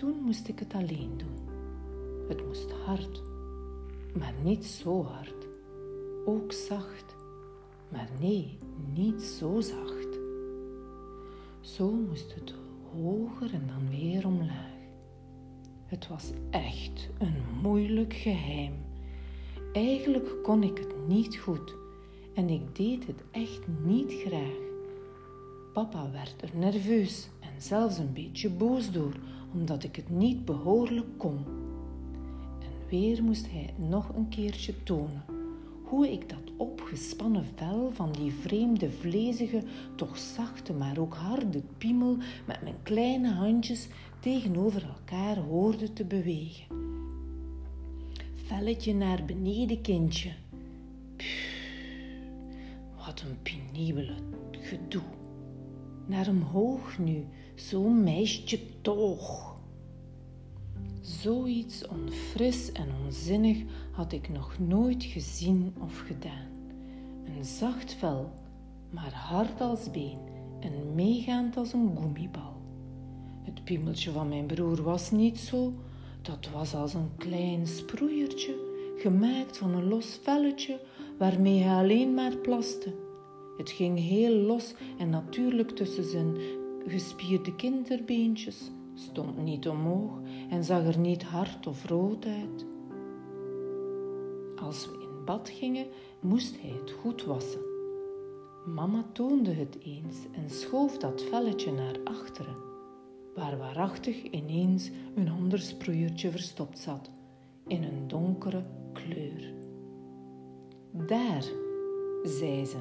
Toen 0.00 0.20
moest 0.24 0.48
ik 0.48 0.58
het 0.58 0.74
alleen 0.74 1.10
doen. 1.16 1.48
Het 2.28 2.46
moest 2.46 2.72
hard, 2.72 3.22
maar 4.18 4.34
niet 4.42 4.64
zo 4.64 5.02
hard. 5.02 5.46
Ook 6.24 6.52
zacht, 6.52 7.16
maar 7.88 8.08
nee, 8.20 8.58
niet 8.94 9.22
zo 9.22 9.60
zacht. 9.60 10.18
Zo 11.60 11.90
moest 11.90 12.34
het 12.34 12.54
hoger 12.92 13.54
en 13.54 13.66
dan 13.66 13.98
weer 13.98 14.26
omlaag. 14.26 14.78
Het 15.86 16.08
was 16.08 16.30
echt 16.50 17.08
een 17.18 17.42
moeilijk 17.62 18.12
geheim. 18.12 18.74
Eigenlijk 19.72 20.42
kon 20.42 20.62
ik 20.62 20.78
het 20.78 21.08
niet 21.08 21.36
goed 21.36 21.74
en 22.34 22.48
ik 22.48 22.76
deed 22.76 23.06
het 23.06 23.22
echt 23.30 23.60
niet 23.84 24.12
graag. 24.12 24.68
Papa 25.72 26.10
werd 26.10 26.42
er 26.42 26.50
nerveus 26.54 27.28
en 27.40 27.62
zelfs 27.62 27.98
een 27.98 28.12
beetje 28.12 28.50
boos 28.50 28.92
door, 28.92 29.14
omdat 29.52 29.84
ik 29.84 29.96
het 29.96 30.10
niet 30.10 30.44
behoorlijk 30.44 31.18
kon. 31.18 31.44
En 32.60 32.88
weer 32.88 33.22
moest 33.22 33.50
hij 33.50 33.74
nog 33.76 34.14
een 34.16 34.28
keertje 34.28 34.82
tonen 34.82 35.22
hoe 35.90 36.12
ik 36.12 36.28
dat 36.28 36.52
opgespannen 36.56 37.44
vel 37.54 37.90
van 37.92 38.12
die 38.12 38.32
vreemde, 38.32 38.90
vlezige, 38.90 39.62
toch 39.96 40.18
zachte, 40.18 40.72
maar 40.72 40.98
ook 40.98 41.14
harde 41.14 41.62
piemel 41.78 42.16
met 42.46 42.62
mijn 42.62 42.82
kleine 42.82 43.32
handjes 43.32 43.88
tegenover 44.20 44.82
elkaar 44.82 45.36
hoorde 45.36 45.92
te 45.92 46.04
bewegen. 46.04 46.66
Velletje 48.34 48.94
naar 48.94 49.24
beneden, 49.24 49.80
kindje. 49.80 50.30
wat 53.06 53.24
een 53.26 53.42
penibele 53.42 54.14
gedoe. 54.50 55.02
Naar 56.06 56.28
omhoog 56.28 56.98
nu, 56.98 57.24
zo'n 57.68 58.02
meisje 58.02 58.80
toch. 58.80 59.56
Zoiets 61.00 61.86
onfris 61.86 62.72
en 62.72 62.88
onzinnig 63.04 63.62
had 63.92 64.12
ik 64.12 64.28
nog 64.28 64.58
nooit 64.58 65.04
gezien 65.04 65.74
of 65.82 65.98
gedaan. 65.98 66.48
Een 67.24 67.44
zacht 67.44 67.94
vel 67.94 68.32
maar 68.90 69.12
hard 69.12 69.60
als 69.60 69.90
been 69.90 70.18
en 70.60 70.94
meegaand 70.94 71.56
als 71.56 71.72
een 71.72 71.96
gummibal. 71.98 72.56
Het 73.42 73.64
piemeltje 73.64 74.10
van 74.10 74.28
mijn 74.28 74.46
broer 74.46 74.82
was 74.82 75.10
niet 75.10 75.38
zo, 75.38 75.74
dat 76.22 76.50
was 76.52 76.74
als 76.74 76.94
een 76.94 77.10
klein 77.16 77.66
sproeiertje, 77.66 78.54
gemaakt 78.96 79.58
van 79.58 79.74
een 79.74 79.88
los 79.88 80.18
velletje 80.22 80.80
waarmee 81.18 81.62
hij 81.62 81.76
alleen 81.76 82.14
maar 82.14 82.36
plaste. 82.36 82.94
Het 83.56 83.70
ging 83.70 83.98
heel 83.98 84.34
los 84.34 84.74
en 84.98 85.10
natuurlijk 85.10 85.70
tussen 85.70 86.04
zijn 86.04 86.36
gespierde 86.86 87.56
kinderbeentjes, 87.56 88.70
stond 88.94 89.38
niet 89.38 89.68
omhoog 89.68 90.20
en 90.50 90.64
zag 90.64 90.84
er 90.86 90.98
niet 90.98 91.22
hard 91.22 91.66
of 91.66 91.84
rood 91.84 92.26
uit. 92.26 92.66
Als 94.56 94.86
we 94.86 94.92
in 94.92 95.24
bad 95.24 95.48
gingen, 95.48 95.86
moest 96.20 96.60
hij 96.60 96.70
het 96.70 96.90
goed 96.90 97.24
wassen. 97.24 97.60
Mama 98.66 99.04
toonde 99.12 99.52
het 99.52 99.78
eens 99.84 100.16
en 100.32 100.50
schoof 100.50 100.98
dat 100.98 101.22
velletje 101.22 101.72
naar 101.72 101.98
achteren, 102.04 102.56
waar 103.34 103.58
waarachtig 103.58 104.22
ineens 104.22 104.90
een 105.14 105.28
ander 105.28 105.58
sproeiertje 105.58 106.30
verstopt 106.30 106.78
zat, 106.78 107.10
in 107.66 107.82
een 107.82 108.08
donkere 108.08 108.64
kleur. 108.92 109.52
Daar, 111.06 111.44
zei 112.22 112.64
ze, 112.64 112.78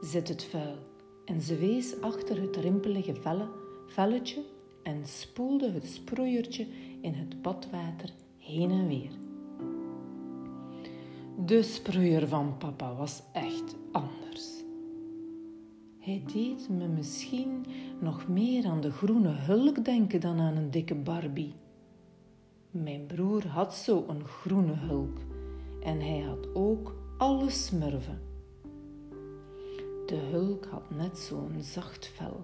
zit 0.00 0.28
het 0.28 0.44
vuil, 0.44 0.76
en 1.24 1.40
ze 1.40 1.56
wees 1.56 2.00
achter 2.00 2.40
het 2.40 2.56
rimpelige 2.56 3.14
velle, 3.14 3.48
velletje 3.86 4.42
en 4.82 5.06
spoelde 5.06 5.70
het 5.70 5.86
sproeiertje 5.86 6.66
in 7.00 7.14
het 7.14 7.42
badwater 7.42 8.12
heen 8.38 8.70
en 8.70 8.86
weer. 8.88 9.10
De 11.44 11.62
sproeier 11.62 12.28
van 12.28 12.56
papa 12.58 12.94
was 12.94 13.22
echt 13.32 13.76
anders. 13.92 14.48
Hij 15.98 16.22
deed 16.32 16.68
me 16.68 16.88
misschien 16.88 17.66
nog 18.00 18.28
meer 18.28 18.66
aan 18.66 18.80
de 18.80 18.90
groene 18.90 19.28
hulk 19.28 19.84
denken 19.84 20.20
dan 20.20 20.40
aan 20.40 20.56
een 20.56 20.70
dikke 20.70 20.94
Barbie. 20.94 21.52
Mijn 22.70 23.06
broer 23.06 23.46
had 23.46 23.74
zo 23.74 24.04
een 24.08 24.24
groene 24.24 24.74
hulk 24.74 25.18
en 25.82 26.00
hij 26.00 26.20
had 26.20 26.54
ook 26.54 26.94
alle 27.18 27.50
smurven. 27.50 28.29
De 30.10 30.16
hulk 30.30 30.66
had 30.70 30.90
net 30.90 31.18
zo'n 31.18 31.56
zacht 31.60 32.06
vel 32.06 32.42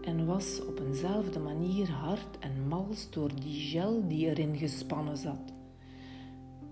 en 0.00 0.26
was 0.26 0.60
op 0.66 0.80
eenzelfde 0.80 1.38
manier 1.38 1.90
hard 1.90 2.38
en 2.38 2.68
mals 2.68 3.10
door 3.10 3.30
die 3.42 3.60
gel 3.60 4.08
die 4.08 4.26
erin 4.26 4.56
gespannen 4.56 5.16
zat. 5.16 5.52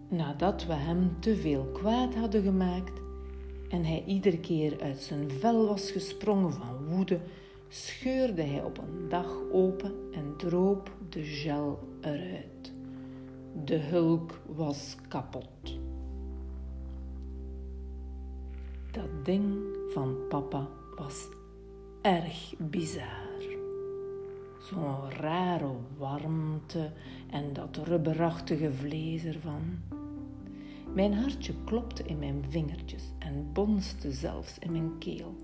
Nadat 0.08 0.66
we 0.66 0.72
hem 0.72 1.16
te 1.20 1.36
veel 1.36 1.64
kwaad 1.72 2.14
hadden 2.14 2.42
gemaakt 2.42 3.00
en 3.68 3.84
hij 3.84 4.04
iedere 4.06 4.40
keer 4.40 4.80
uit 4.80 5.00
zijn 5.00 5.30
vel 5.30 5.66
was 5.66 5.90
gesprongen 5.90 6.52
van 6.52 6.86
woede, 6.86 7.20
scheurde 7.68 8.42
hij 8.42 8.64
op 8.64 8.78
een 8.78 9.08
dag 9.08 9.36
open 9.52 9.94
en 10.12 10.34
droop 10.36 10.90
de 11.08 11.22
gel 11.22 11.78
eruit. 12.00 12.72
De 13.64 13.76
hulk 13.76 14.40
was 14.46 14.96
kapot. 15.08 15.78
Dat 18.92 19.24
ding 19.24 19.54
van 19.92 20.16
papa 20.28 20.68
was 20.96 21.28
erg 22.00 22.54
bizar. 22.58 23.40
Zo'n 24.60 25.10
rare 25.10 25.70
warmte 25.98 26.92
en 27.30 27.52
dat 27.52 27.76
rubberachtige 27.76 28.72
vlees 28.72 29.24
ervan. 29.24 29.62
Mijn 30.94 31.14
hartje 31.14 31.54
klopte 31.64 32.02
in 32.02 32.18
mijn 32.18 32.44
vingertjes 32.48 33.02
en 33.18 33.50
bonste 33.52 34.12
zelfs 34.12 34.58
in 34.58 34.72
mijn 34.72 34.98
keel. 34.98 35.34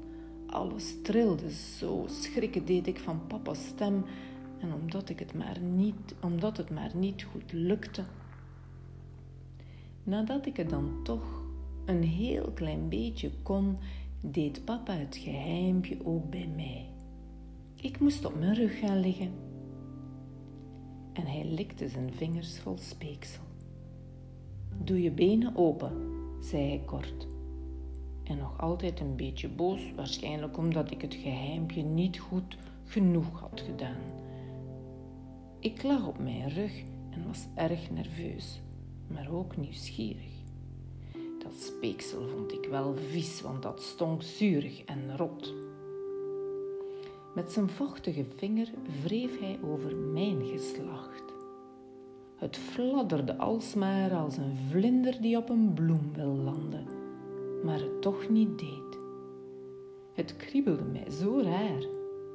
Alles 0.46 1.02
trilde 1.02 1.50
zo, 1.50 2.04
schrikken 2.06 2.64
deed 2.64 2.86
ik 2.86 2.98
van 2.98 3.26
papa's 3.26 3.66
stem 3.66 4.04
en 4.58 4.72
omdat, 4.72 5.08
ik 5.08 5.18
het 5.18 5.34
maar 5.34 5.60
niet, 5.60 6.14
omdat 6.22 6.56
het 6.56 6.70
maar 6.70 6.90
niet 6.94 7.22
goed 7.22 7.52
lukte. 7.52 8.04
Nadat 10.02 10.46
ik 10.46 10.56
het 10.56 10.70
dan 10.70 11.00
toch 11.02 11.37
een 11.88 12.02
heel 12.02 12.50
klein 12.54 12.88
beetje 12.88 13.30
kon, 13.42 13.76
deed 14.20 14.64
papa 14.64 14.92
het 14.92 15.16
geheimpje 15.16 15.96
ook 16.04 16.30
bij 16.30 16.48
mij. 16.56 16.86
Ik 17.80 18.00
moest 18.00 18.24
op 18.24 18.38
mijn 18.38 18.54
rug 18.54 18.78
gaan 18.78 19.00
liggen. 19.00 19.30
En 21.12 21.26
hij 21.26 21.44
likte 21.44 21.88
zijn 21.88 22.12
vingers 22.12 22.58
vol 22.58 22.78
speeksel. 22.78 23.42
Doe 24.84 25.02
je 25.02 25.10
benen 25.10 25.56
open, 25.56 25.92
zei 26.40 26.68
hij 26.68 26.82
kort. 26.84 27.26
En 28.24 28.38
nog 28.38 28.60
altijd 28.60 29.00
een 29.00 29.16
beetje 29.16 29.48
boos, 29.48 29.92
waarschijnlijk 29.96 30.58
omdat 30.58 30.90
ik 30.90 31.00
het 31.00 31.14
geheimpje 31.14 31.82
niet 31.82 32.18
goed 32.18 32.56
genoeg 32.84 33.40
had 33.40 33.60
gedaan. 33.60 34.00
Ik 35.58 35.82
lag 35.82 36.06
op 36.06 36.18
mijn 36.18 36.48
rug 36.48 36.82
en 37.10 37.26
was 37.26 37.46
erg 37.54 37.90
nerveus, 37.90 38.60
maar 39.06 39.30
ook 39.30 39.56
nieuwsgierig. 39.56 40.37
Dat 41.48 41.62
speeksel 41.62 42.28
vond 42.28 42.52
ik 42.52 42.66
wel 42.70 42.94
vies, 43.10 43.40
want 43.40 43.62
dat 43.62 43.82
stonk 43.82 44.22
zuurig 44.22 44.84
en 44.84 45.16
rot. 45.16 45.54
Met 47.34 47.52
zijn 47.52 47.68
vochtige 47.68 48.24
vinger 48.36 48.68
wreef 49.02 49.40
hij 49.40 49.58
over 49.64 49.96
mijn 49.96 50.46
geslacht. 50.46 51.22
Het 52.36 52.56
fladderde 52.56 53.36
alsmaar 53.36 54.14
als 54.14 54.36
een 54.36 54.56
vlinder 54.70 55.20
die 55.20 55.36
op 55.36 55.48
een 55.48 55.72
bloem 55.74 56.12
wil 56.14 56.36
landen, 56.36 56.86
maar 57.64 57.78
het 57.78 58.02
toch 58.02 58.28
niet 58.28 58.58
deed. 58.58 58.98
Het 60.12 60.36
kriebelde 60.36 60.84
mij 60.84 61.10
zo 61.10 61.40
raar. 61.42 61.86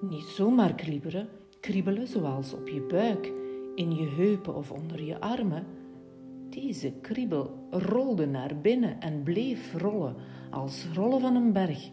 Niet 0.01 0.25
zomaar 0.25 0.75
kriebelen, 0.75 1.29
kriebelen 1.59 2.07
zoals 2.07 2.53
op 2.53 2.67
je 2.67 2.81
buik, 2.81 3.31
in 3.75 3.95
je 3.95 4.05
heupen 4.05 4.55
of 4.55 4.71
onder 4.71 5.03
je 5.03 5.19
armen 5.19 5.65
deze 6.53 6.93
kriebel 7.01 7.67
rolde 7.71 8.25
naar 8.25 8.59
binnen 8.61 9.01
en 9.01 9.23
bleef 9.23 9.73
rollen, 9.73 10.15
als 10.49 10.85
rollen 10.93 11.21
van 11.21 11.35
een 11.35 11.53
berg. 11.53 11.89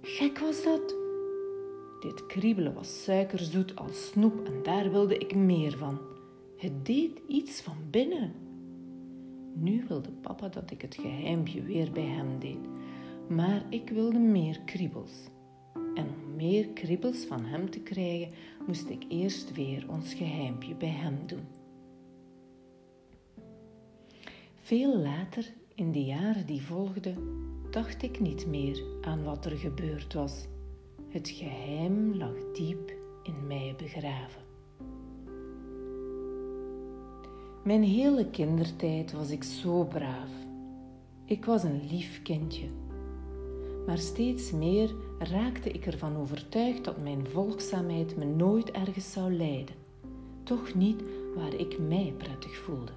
Gek 0.00 0.38
was 0.38 0.62
dat. 0.64 0.96
Dit 2.00 2.26
kriebelen 2.26 2.74
was 2.74 3.02
suikerzoet 3.02 3.76
als 3.76 4.06
snoep 4.06 4.46
en 4.46 4.62
daar 4.62 4.90
wilde 4.90 5.18
ik 5.18 5.34
meer 5.34 5.76
van. 5.76 5.98
Het 6.56 6.86
deed 6.86 7.20
iets 7.28 7.60
van 7.60 7.76
binnen. 7.90 8.32
Nu 9.54 9.84
wilde 9.88 10.10
papa 10.10 10.48
dat 10.48 10.70
ik 10.70 10.82
het 10.82 10.94
geheimpje 10.94 11.62
weer 11.62 11.92
bij 11.92 12.06
hem 12.06 12.38
deed, 12.38 12.68
maar 13.28 13.62
ik 13.70 13.90
wilde 13.90 14.18
meer 14.18 14.60
kriebels. 14.64 15.12
En 15.94 16.06
om 16.06 16.34
meer 16.36 16.68
kriebels 16.68 17.24
van 17.24 17.44
hem 17.44 17.70
te 17.70 17.80
krijgen, 17.80 18.32
moest 18.66 18.88
ik 18.88 19.04
eerst 19.08 19.54
weer 19.54 19.84
ons 19.88 20.14
geheimpje 20.14 20.74
bij 20.74 20.88
hem 20.88 21.18
doen. 21.26 21.65
Veel 24.66 24.98
later, 24.98 25.54
in 25.74 25.92
de 25.92 26.04
jaren 26.04 26.46
die 26.46 26.62
volgden, 26.62 27.16
dacht 27.70 28.02
ik 28.02 28.20
niet 28.20 28.46
meer 28.46 28.82
aan 29.00 29.24
wat 29.24 29.44
er 29.44 29.56
gebeurd 29.56 30.14
was. 30.14 30.46
Het 31.08 31.28
geheim 31.28 32.14
lag 32.14 32.52
diep 32.52 32.92
in 33.22 33.46
mij 33.46 33.74
begraven. 33.76 34.42
Mijn 37.64 37.82
hele 37.82 38.30
kindertijd 38.30 39.12
was 39.12 39.30
ik 39.30 39.42
zo 39.42 39.84
braaf. 39.84 40.30
Ik 41.24 41.44
was 41.44 41.62
een 41.62 41.86
lief 41.90 42.22
kindje. 42.22 42.66
Maar 43.86 43.98
steeds 43.98 44.52
meer 44.52 44.94
raakte 45.18 45.70
ik 45.70 45.86
ervan 45.86 46.16
overtuigd 46.16 46.84
dat 46.84 47.02
mijn 47.02 47.26
volgzaamheid 47.26 48.16
me 48.16 48.24
nooit 48.24 48.70
ergens 48.70 49.12
zou 49.12 49.32
leiden. 49.32 49.74
Toch 50.42 50.74
niet 50.74 51.02
waar 51.34 51.54
ik 51.54 51.78
mij 51.78 52.14
prettig 52.16 52.56
voelde. 52.56 52.92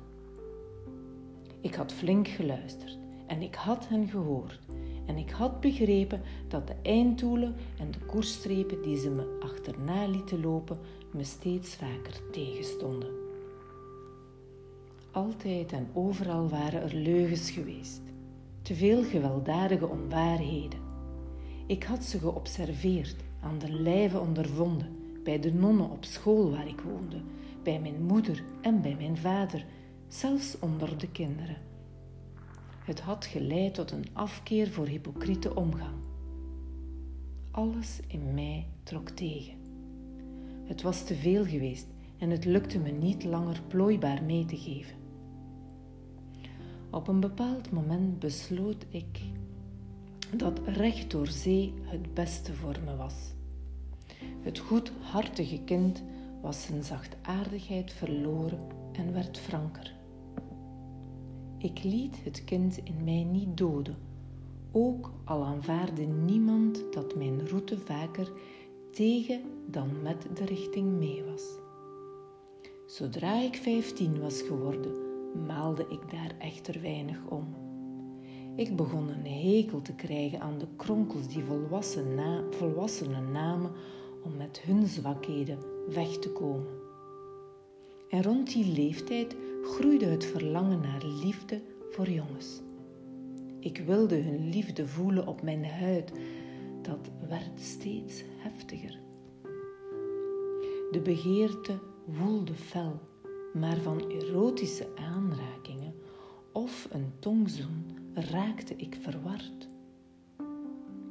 Ik 1.61 1.75
had 1.75 1.93
flink 1.93 2.27
geluisterd 2.27 2.97
en 3.27 3.41
ik 3.41 3.55
had 3.55 3.87
hen 3.87 4.07
gehoord. 4.07 4.59
En 5.05 5.17
ik 5.17 5.29
had 5.29 5.59
begrepen 5.59 6.21
dat 6.47 6.67
de 6.67 6.75
einddoelen 6.81 7.55
en 7.79 7.91
de 7.91 7.99
koersstrepen 7.99 8.81
die 8.81 8.97
ze 8.97 9.09
me 9.09 9.37
achterna 9.39 10.07
lieten 10.07 10.41
lopen 10.41 10.79
me 11.11 11.23
steeds 11.23 11.75
vaker 11.75 12.21
tegenstonden. 12.31 13.09
Altijd 15.11 15.71
en 15.71 15.87
overal 15.93 16.49
waren 16.49 16.81
er 16.81 16.95
leugens 16.95 17.51
geweest, 17.51 18.01
te 18.61 18.75
veel 18.75 19.03
gewelddadige 19.03 19.87
onwaarheden. 19.87 20.79
Ik 21.67 21.83
had 21.83 22.03
ze 22.03 22.19
geobserveerd, 22.19 23.15
aan 23.41 23.59
de 23.59 23.71
lijve 23.71 24.19
ondervonden, 24.19 24.95
bij 25.23 25.39
de 25.39 25.53
nonnen 25.53 25.89
op 25.89 26.05
school 26.05 26.51
waar 26.51 26.67
ik 26.67 26.81
woonde, 26.81 27.21
bij 27.63 27.79
mijn 27.79 28.03
moeder 28.03 28.43
en 28.61 28.81
bij 28.81 28.95
mijn 28.95 29.17
vader 29.17 29.65
zelfs 30.09 30.59
onder 30.59 30.97
de 30.97 31.11
kinderen. 31.11 31.57
Het 32.83 32.99
had 32.99 33.25
geleid 33.25 33.73
tot 33.73 33.91
een 33.91 34.05
afkeer 34.13 34.69
voor 34.69 34.87
hypocriete 34.87 35.55
omgang. 35.55 35.95
Alles 37.51 37.99
in 38.07 38.33
mij 38.33 38.67
trok 38.83 39.09
tegen. 39.09 39.53
Het 40.63 40.81
was 40.81 41.03
te 41.03 41.15
veel 41.15 41.45
geweest 41.45 41.87
en 42.17 42.29
het 42.29 42.45
lukte 42.45 42.79
me 42.79 42.91
niet 42.91 43.23
langer 43.23 43.61
plooibaar 43.67 44.23
mee 44.23 44.45
te 44.45 44.57
geven. 44.57 44.95
Op 46.89 47.07
een 47.07 47.19
bepaald 47.19 47.71
moment 47.71 48.19
besloot 48.19 48.85
ik 48.89 49.19
dat 50.35 50.59
recht 50.65 51.11
door 51.11 51.27
zee 51.27 51.73
het 51.81 52.13
beste 52.13 52.53
voor 52.53 52.77
me 52.85 52.95
was. 52.95 53.15
Het 54.41 54.59
goedhartige 54.59 55.63
kind 55.63 56.03
was 56.41 56.63
zijn 56.63 56.83
zachtaardigheid 56.83 57.93
verloren 57.93 58.59
en 58.91 59.13
werd 59.13 59.39
franker. 59.39 59.98
Ik 61.61 61.83
liet 61.83 62.23
het 62.23 62.43
kind 62.43 62.79
in 62.83 63.03
mij 63.03 63.23
niet 63.23 63.57
doden, 63.57 63.97
ook 64.71 65.11
al 65.23 65.43
aanvaarde 65.43 66.01
niemand 66.01 66.83
dat 66.91 67.15
mijn 67.15 67.47
route 67.47 67.77
vaker 67.77 68.31
tegen 68.91 69.41
dan 69.67 70.01
met 70.01 70.27
de 70.33 70.45
richting 70.45 70.99
mee 70.99 71.23
was. 71.23 71.43
Zodra 72.85 73.41
ik 73.41 73.55
vijftien 73.55 74.19
was 74.19 74.41
geworden, 74.41 74.91
maalde 75.45 75.85
ik 75.89 76.11
daar 76.11 76.35
echter 76.37 76.81
weinig 76.81 77.19
om. 77.29 77.45
Ik 78.55 78.75
begon 78.75 79.09
een 79.09 79.31
hekel 79.31 79.81
te 79.81 79.93
krijgen 79.95 80.41
aan 80.41 80.57
de 80.57 80.67
kronkels 80.75 81.27
die 81.27 81.43
volwassen 81.43 82.15
na, 82.15 82.43
volwassenen 82.49 83.31
namen 83.31 83.71
om 84.23 84.37
met 84.37 84.61
hun 84.61 84.87
zwakheden 84.87 85.59
weg 85.93 86.17
te 86.17 86.29
komen. 86.29 86.77
En 88.09 88.23
rond 88.23 88.53
die 88.53 88.73
leeftijd 88.73 89.35
groeide 89.63 90.05
het 90.05 90.25
verlangen 90.25 90.81
naar 90.81 91.05
liefde 91.05 91.61
voor 91.89 92.09
jongens. 92.09 92.61
Ik 93.59 93.77
wilde 93.77 94.15
hun 94.15 94.49
liefde 94.49 94.87
voelen 94.87 95.27
op 95.27 95.41
mijn 95.41 95.65
huid. 95.65 96.11
Dat 96.81 97.09
werd 97.29 97.59
steeds 97.59 98.23
heftiger. 98.37 98.99
De 100.91 101.01
begeerte 101.03 101.79
woelde 102.05 102.53
fel, 102.53 102.99
maar 103.53 103.77
van 103.77 104.09
erotische 104.09 104.87
aanrakingen 104.95 105.93
of 106.53 106.87
een 106.91 107.11
tongzoen 107.19 107.97
raakte 108.13 108.75
ik 108.75 108.97
verward. 109.01 109.69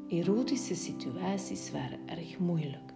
Erotische 0.08 0.74
situaties 0.74 1.70
waren 1.70 1.98
erg 2.06 2.38
moeilijk. 2.38 2.92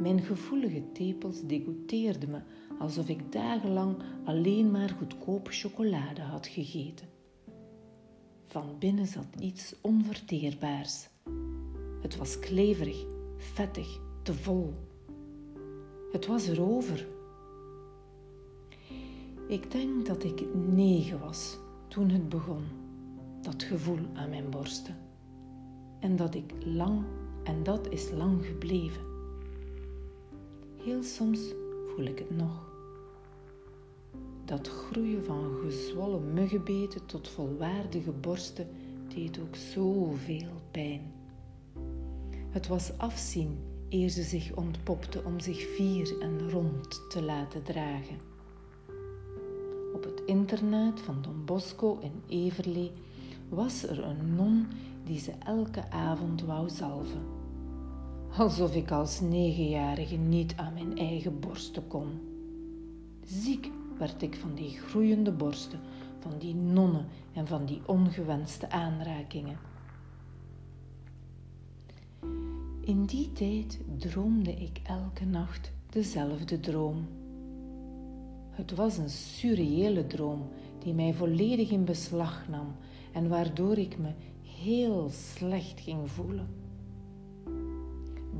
Mijn 0.00 0.20
gevoelige 0.20 0.92
tepels 0.92 1.46
degoteerden 1.46 2.30
me 2.30 2.40
alsof 2.78 3.08
ik 3.08 3.32
dagenlang 3.32 3.96
alleen 4.24 4.70
maar 4.70 4.88
goedkope 4.98 5.50
chocolade 5.52 6.20
had 6.20 6.46
gegeten. 6.46 7.06
Van 8.46 8.78
binnen 8.78 9.06
zat 9.06 9.26
iets 9.38 9.74
onverteerbaars. 9.80 11.08
Het 12.00 12.16
was 12.16 12.38
kleverig, 12.38 13.04
vettig, 13.36 14.00
te 14.22 14.34
vol. 14.34 14.74
Het 16.12 16.26
was 16.26 16.46
erover. 16.46 17.06
Ik 19.48 19.70
denk 19.70 20.06
dat 20.06 20.24
ik 20.24 20.54
negen 20.54 21.20
was 21.20 21.58
toen 21.88 22.08
het 22.08 22.28
begon, 22.28 22.64
dat 23.42 23.62
gevoel 23.62 23.98
aan 24.14 24.30
mijn 24.30 24.50
borsten. 24.50 24.96
En 26.00 26.16
dat 26.16 26.34
ik 26.34 26.52
lang, 26.64 27.04
en 27.44 27.62
dat 27.62 27.88
is 27.88 28.10
lang 28.10 28.46
gebleven. 28.46 29.02
Heel 30.76 31.02
soms 31.02 31.40
voel 31.86 32.04
ik 32.04 32.18
het 32.18 32.36
nog. 32.36 32.67
Dat 34.48 34.68
groeien 34.68 35.24
van 35.24 35.56
gezwollen 35.64 36.32
muggenbeten 36.32 37.06
tot 37.06 37.28
volwaardige 37.28 38.10
borsten 38.10 38.66
deed 39.14 39.40
ook 39.40 39.56
zoveel 39.56 40.60
pijn. 40.70 41.12
Het 42.50 42.66
was 42.66 42.98
afzien 42.98 43.58
eer 43.88 44.08
ze 44.08 44.22
zich 44.22 44.54
ontpopte 44.54 45.22
om 45.24 45.40
zich 45.40 45.58
fier 45.58 46.20
en 46.20 46.50
rond 46.50 47.00
te 47.08 47.22
laten 47.22 47.62
dragen. 47.62 48.16
Op 49.94 50.04
het 50.04 50.22
internaat 50.26 51.00
van 51.00 51.22
Don 51.22 51.44
Bosco 51.44 51.98
in 52.00 52.22
Everlee 52.28 52.92
was 53.48 53.82
er 53.82 54.04
een 54.04 54.34
non 54.34 54.66
die 55.04 55.18
ze 55.18 55.32
elke 55.38 55.90
avond 55.90 56.42
wou 56.44 56.68
zalven. 56.68 57.22
Alsof 58.38 58.74
ik 58.74 58.90
als 58.90 59.20
negenjarige 59.20 60.16
niet 60.16 60.54
aan 60.56 60.74
mijn 60.74 60.98
eigen 60.98 61.40
borsten 61.40 61.86
kon. 61.86 62.08
Ziek 63.24 63.70
werd 63.98 64.22
ik 64.22 64.36
van 64.36 64.54
die 64.54 64.78
groeiende 64.78 65.32
borsten, 65.32 65.80
van 66.18 66.38
die 66.38 66.54
nonnen 66.54 67.06
en 67.32 67.46
van 67.46 67.64
die 67.64 67.80
ongewenste 67.86 68.70
aanrakingen. 68.70 69.58
In 72.80 73.04
die 73.04 73.32
tijd 73.32 73.80
droomde 73.98 74.52
ik 74.52 74.80
elke 74.84 75.24
nacht 75.24 75.72
dezelfde 75.90 76.60
droom. 76.60 77.06
Het 78.50 78.74
was 78.74 78.98
een 78.98 79.10
surreële 79.10 80.06
droom 80.06 80.48
die 80.78 80.94
mij 80.94 81.14
volledig 81.14 81.70
in 81.70 81.84
beslag 81.84 82.48
nam 82.48 82.74
en 83.12 83.28
waardoor 83.28 83.78
ik 83.78 83.98
me 83.98 84.12
heel 84.42 85.08
slecht 85.10 85.80
ging 85.80 86.10
voelen. 86.10 86.67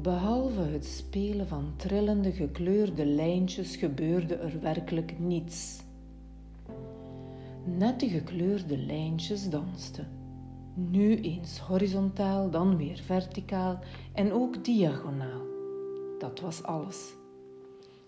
Behalve 0.02 0.61
het 0.61 0.84
spelen 0.84 1.48
van 1.48 1.72
trillende 1.76 2.32
gekleurde 2.32 3.06
lijntjes 3.06 3.76
gebeurde 3.76 4.34
er 4.34 4.61
werkelijk 4.61 5.18
niets. 5.18 5.80
Nette 7.64 8.08
gekleurde 8.08 8.78
lijntjes 8.78 9.50
dansten. 9.50 10.08
Nu 10.74 11.20
eens 11.20 11.58
horizontaal, 11.58 12.50
dan 12.50 12.76
weer 12.76 13.00
verticaal 13.04 13.78
en 14.12 14.32
ook 14.32 14.64
diagonaal. 14.64 15.42
Dat 16.18 16.40
was 16.40 16.62
alles. 16.62 17.14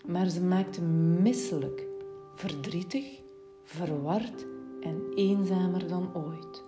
Maar 0.05 0.29
ze 0.29 0.41
maakten 0.41 1.21
misselijk, 1.21 1.87
verdrietig, 2.35 3.21
verward 3.63 4.45
en 4.81 5.01
eenzamer 5.15 5.87
dan 5.87 6.15
ooit. 6.15 6.63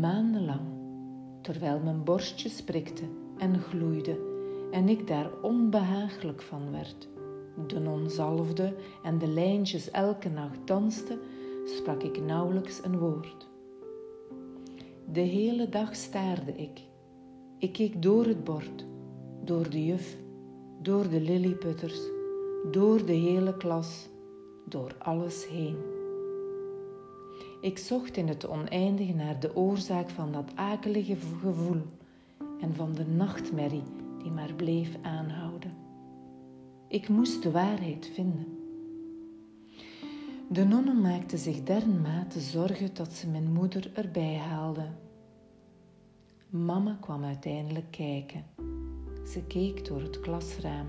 Maandenlang, 0.00 0.68
terwijl 1.40 1.80
mijn 1.80 2.04
borstje 2.04 2.48
sprikte 2.48 3.04
en 3.42 3.60
gloeide 3.60 4.18
en 4.70 4.88
ik 4.88 5.06
daar 5.06 5.30
onbehagelijk 5.40 6.42
van 6.42 6.70
werd, 6.70 7.08
de 7.66 7.78
non 7.78 8.10
zalfde 8.10 8.74
en 9.02 9.18
de 9.18 9.26
lijntjes 9.26 9.90
elke 9.90 10.28
nacht 10.28 10.58
dansten, 10.64 11.18
sprak 11.64 12.02
ik 12.02 12.20
nauwelijks 12.20 12.84
een 12.84 12.98
woord. 12.98 13.48
De 15.12 15.20
hele 15.20 15.68
dag 15.68 15.96
staarde 15.96 16.52
ik. 16.52 16.80
Ik 17.58 17.72
keek 17.72 18.02
door 18.02 18.24
het 18.24 18.44
bord, 18.44 18.86
door 19.44 19.70
de 19.70 19.84
juf, 19.84 20.16
door 20.82 21.08
de 21.08 21.20
lilliputters, 21.20 22.00
door 22.70 23.04
de 23.04 23.12
hele 23.12 23.56
klas, 23.56 24.08
door 24.68 24.94
alles 24.98 25.48
heen. 25.48 25.76
Ik 27.60 27.78
zocht 27.78 28.16
in 28.16 28.28
het 28.28 28.48
oneindige 28.48 29.14
naar 29.14 29.40
de 29.40 29.56
oorzaak 29.56 30.10
van 30.10 30.32
dat 30.32 30.52
akelige 30.54 31.16
gevoel 31.16 31.82
en 32.62 32.74
van 32.74 32.92
de 32.92 33.06
nachtmerrie 33.06 33.82
die 34.18 34.30
maar 34.30 34.54
bleef 34.54 34.98
aanhouden. 35.02 35.72
Ik 36.88 37.08
moest 37.08 37.42
de 37.42 37.50
waarheid 37.50 38.10
vinden. 38.14 38.58
De 40.48 40.64
nonnen 40.64 41.00
maakte 41.00 41.36
zich 41.36 41.62
dermate 41.62 42.40
zorgen 42.40 42.94
dat 42.94 43.12
ze 43.12 43.28
mijn 43.28 43.52
moeder 43.52 43.90
erbij 43.94 44.36
haalde. 44.36 44.86
Mama 46.48 46.98
kwam 47.00 47.24
uiteindelijk 47.24 47.90
kijken. 47.90 48.44
Ze 49.26 49.42
keek 49.46 49.86
door 49.86 50.02
het 50.02 50.20
klasraam. 50.20 50.86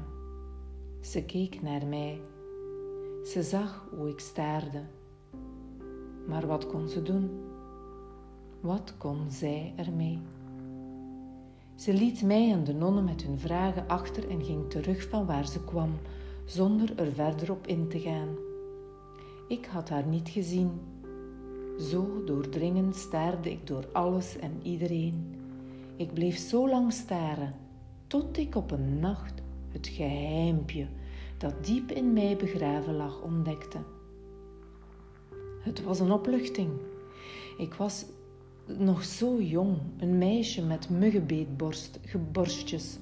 Ze 1.01 1.23
keek 1.23 1.61
naar 1.61 1.85
mij. 1.85 2.21
Ze 3.25 3.43
zag 3.43 3.87
hoe 3.97 4.09
ik 4.09 4.19
staarde. 4.19 4.81
Maar 6.27 6.47
wat 6.47 6.67
kon 6.67 6.89
ze 6.89 7.01
doen? 7.01 7.29
Wat 8.59 8.95
kon 8.97 9.31
zij 9.31 9.73
ermee? 9.75 10.19
Ze 11.75 11.93
liet 11.93 12.21
mij 12.21 12.51
en 12.51 12.63
de 12.63 12.73
nonnen 12.73 13.03
met 13.03 13.23
hun 13.23 13.39
vragen 13.39 13.87
achter 13.87 14.29
en 14.29 14.43
ging 14.43 14.69
terug 14.69 15.09
van 15.09 15.25
waar 15.25 15.47
ze 15.47 15.63
kwam, 15.63 15.91
zonder 16.45 16.99
er 16.99 17.13
verder 17.13 17.51
op 17.51 17.67
in 17.67 17.87
te 17.87 17.99
gaan. 17.99 18.35
Ik 19.47 19.65
had 19.65 19.89
haar 19.89 20.05
niet 20.05 20.29
gezien. 20.29 20.71
Zo 21.79 22.23
doordringend 22.23 22.95
staarde 22.95 23.51
ik 23.51 23.67
door 23.67 23.85
alles 23.91 24.37
en 24.37 24.59
iedereen. 24.61 25.35
Ik 25.95 26.13
bleef 26.13 26.37
zo 26.37 26.69
lang 26.69 26.93
staren, 26.93 27.53
tot 28.07 28.37
ik 28.37 28.55
op 28.55 28.71
een 28.71 28.99
nacht 28.99 29.41
het 29.69 29.87
geheimpje 29.87 30.87
dat 31.37 31.65
diep 31.65 31.91
in 31.91 32.13
mij 32.13 32.35
begraven 32.37 32.95
lag 32.95 33.21
ontdekte. 33.21 33.77
Het 35.59 35.83
was 35.83 35.99
een 35.99 36.11
opluchting. 36.11 36.71
Ik 37.57 37.73
was 37.73 38.05
nog 38.65 39.03
zo 39.03 39.41
jong, 39.41 39.77
een 39.97 40.17
meisje 40.17 40.65
met 40.65 40.89
muggenbeetborstjes. 40.89 42.97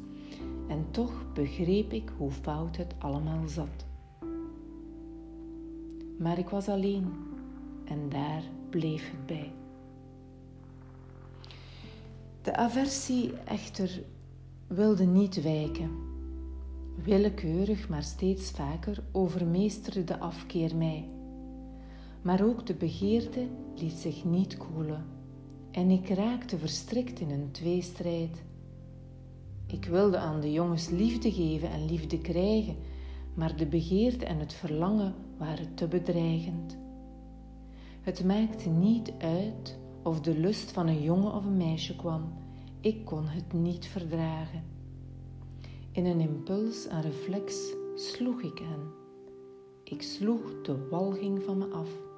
En 0.68 0.86
toch 0.92 1.26
begreep 1.34 1.94
ik 1.94 2.12
hoe 2.18 2.32
fout 2.32 2.78
het 2.78 2.94
allemaal 2.98 3.48
zat. 3.48 3.86
Maar 6.18 6.38
ik 6.38 6.50
was 6.50 6.68
alleen 6.68 7.14
en 7.86 8.10
daar 8.10 8.44
bleef 8.70 9.12
het 9.12 9.26
bij. 9.26 9.52
De 12.42 12.56
aversie 12.56 13.34
echter 13.34 14.04
wilde 14.68 15.06
niet 15.06 15.42
wijken. 15.42 15.92
Willekeurig, 17.04 17.90
maar 17.90 18.04
steeds 18.04 18.52
vaker 18.52 19.04
overmeesterde 19.12 20.04
de 20.04 20.20
afkeer 20.20 20.76
mij. 20.76 21.10
Maar 22.22 22.44
ook 22.44 22.66
de 22.66 22.74
begeerte 22.74 23.48
liet 23.76 23.98
zich 23.98 24.26
niet 24.26 24.58
koelen 24.58 25.06
En 25.72 25.90
ik 25.90 26.10
raakte 26.10 26.58
verstrikt 26.58 27.20
in 27.20 27.30
een 27.30 27.52
tweestrijd. 27.52 28.44
Ik 29.68 29.86
wilde 29.86 30.18
aan 30.18 30.42
de 30.42 30.52
jongens 30.52 30.90
liefde 30.90 31.32
geven 31.32 31.70
en 31.70 31.86
liefde 31.86 32.18
krijgen, 32.18 32.76
maar 33.34 33.56
de 33.56 33.66
begeerte 33.66 34.26
en 34.26 34.40
het 34.40 34.54
verlangen 34.54 35.16
waren 35.38 35.74
te 35.74 35.88
bedreigend. 35.88 36.78
Het 38.02 38.24
maakte 38.24 38.70
niet 38.70 39.14
uit 39.18 39.80
of 40.04 40.22
de 40.22 40.40
lust 40.40 40.72
van 40.72 40.88
een 40.88 41.02
jongen 41.02 41.34
of 41.34 41.46
een 41.46 41.58
meisje 41.58 41.96
kwam, 41.96 42.34
ik 42.80 43.06
kon 43.06 43.28
het 43.28 43.54
niet 43.54 43.86
verdragen. 43.86 44.64
In 45.92 46.06
een 46.06 46.20
impuls 46.20 46.88
en 46.88 47.02
reflex 47.02 47.74
sloeg 47.96 48.42
ik 48.42 48.58
hen. 48.58 48.92
Ik 49.84 50.02
sloeg 50.02 50.62
de 50.62 50.88
walging 50.90 51.44
van 51.44 51.58
me 51.58 51.66
af. 51.66 52.11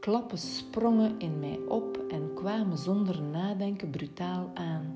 Klappen 0.00 0.38
sprongen 0.38 1.18
in 1.18 1.38
mij 1.38 1.58
op 1.68 2.04
en 2.08 2.34
kwamen 2.34 2.78
zonder 2.78 3.22
nadenken 3.22 3.90
brutaal 3.90 4.50
aan. 4.54 4.94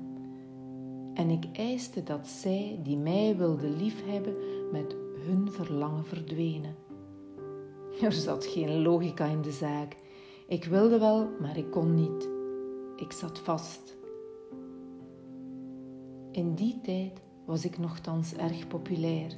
En 1.13 1.29
ik 1.29 1.45
eiste 1.53 2.03
dat 2.03 2.27
zij, 2.27 2.79
die 2.83 2.97
mij 2.97 3.35
wilden 3.37 3.75
liefhebben, 3.75 4.35
met 4.71 4.95
hun 5.25 5.51
verlangen 5.51 6.05
verdwenen. 6.05 6.75
Er 8.01 8.11
zat 8.11 8.45
geen 8.45 8.81
logica 8.81 9.25
in 9.25 9.41
de 9.41 9.51
zaak. 9.51 9.95
Ik 10.47 10.65
wilde 10.65 10.99
wel, 10.99 11.29
maar 11.39 11.57
ik 11.57 11.71
kon 11.71 11.95
niet. 11.95 12.29
Ik 12.95 13.11
zat 13.11 13.39
vast. 13.39 13.97
In 16.31 16.55
die 16.55 16.81
tijd 16.81 17.21
was 17.45 17.65
ik 17.65 17.77
nogthans 17.77 18.33
erg 18.33 18.67
populair. 18.67 19.31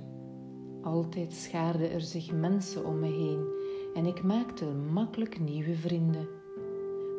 Altijd 0.81 1.33
schaarden 1.33 1.91
er 1.91 2.01
zich 2.01 2.31
mensen 2.31 2.85
om 2.85 2.99
me 2.99 3.07
heen 3.07 3.56
en 3.97 4.05
ik 4.05 4.23
maakte 4.23 4.65
makkelijk 4.65 5.39
nieuwe 5.39 5.75
vrienden. 5.75 6.27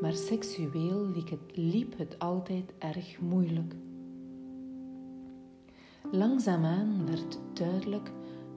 Maar 0.01 0.13
seksueel 0.13 1.07
liep 1.55 1.99
het 1.99 2.19
altijd 2.19 2.73
erg 2.79 3.21
moeilijk. 3.21 3.75
Langzaamaan 6.11 7.07
werd 7.07 7.39
duidelijk 7.53 8.13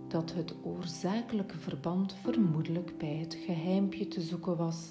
dat 0.07 0.33
het 0.33 0.55
oorzakelijke 0.63 1.57
verband 1.57 2.13
vermoedelijk 2.13 2.97
bij 2.97 3.15
het 3.15 3.33
geheimpje 3.33 4.07
te 4.07 4.21
zoeken 4.21 4.57
was. 4.57 4.89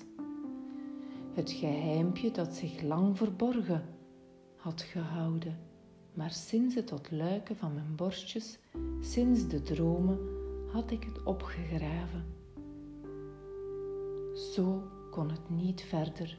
Het 1.32 1.50
geheimpje 1.50 2.30
dat 2.30 2.54
zich 2.54 2.82
lang 2.82 3.16
verborgen 3.16 3.84
had 4.56 4.82
gehouden, 4.82 5.58
maar 6.14 6.30
sinds 6.30 6.74
het 6.74 6.92
ontluiken 6.92 7.56
van 7.56 7.74
mijn 7.74 7.94
borstjes, 7.96 8.58
sinds 9.00 9.48
de 9.48 9.62
dromen, 9.62 10.18
had 10.72 10.90
ik 10.90 11.04
het 11.04 11.22
opgegraven. 11.22 12.39
Zo 14.40 14.82
kon 15.10 15.30
het 15.30 15.50
niet 15.50 15.82
verder. 15.82 16.38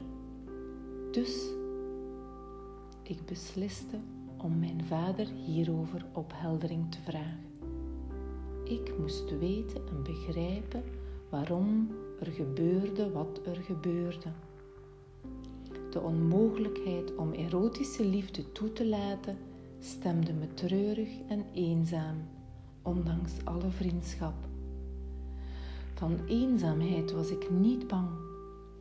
Dus 1.10 1.48
ik 3.02 3.26
besliste 3.26 3.98
om 4.36 4.58
mijn 4.58 4.84
vader 4.84 5.26
hierover 5.26 6.04
opheldering 6.12 6.90
te 6.90 6.98
vragen. 7.00 7.50
Ik 8.64 8.98
moest 8.98 9.38
weten 9.38 9.88
en 9.88 10.02
begrijpen 10.02 10.82
waarom 11.28 11.90
er 12.20 12.26
gebeurde 12.26 13.10
wat 13.10 13.40
er 13.46 13.56
gebeurde. 13.56 14.32
De 15.90 16.00
onmogelijkheid 16.00 17.16
om 17.16 17.32
erotische 17.32 18.04
liefde 18.04 18.52
toe 18.52 18.72
te 18.72 18.86
laten 18.86 19.38
stemde 19.80 20.32
me 20.32 20.54
treurig 20.54 21.10
en 21.28 21.44
eenzaam, 21.52 22.16
ondanks 22.82 23.32
alle 23.44 23.70
vriendschap. 23.70 24.51
Van 26.02 26.20
eenzaamheid 26.26 27.12
was 27.12 27.30
ik 27.30 27.50
niet 27.50 27.86
bang. 27.86 28.08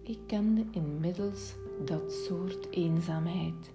Ik 0.03 0.17
kende 0.25 0.65
inmiddels 0.71 1.53
dat 1.85 2.13
soort 2.13 2.67
eenzaamheid. 2.71 3.71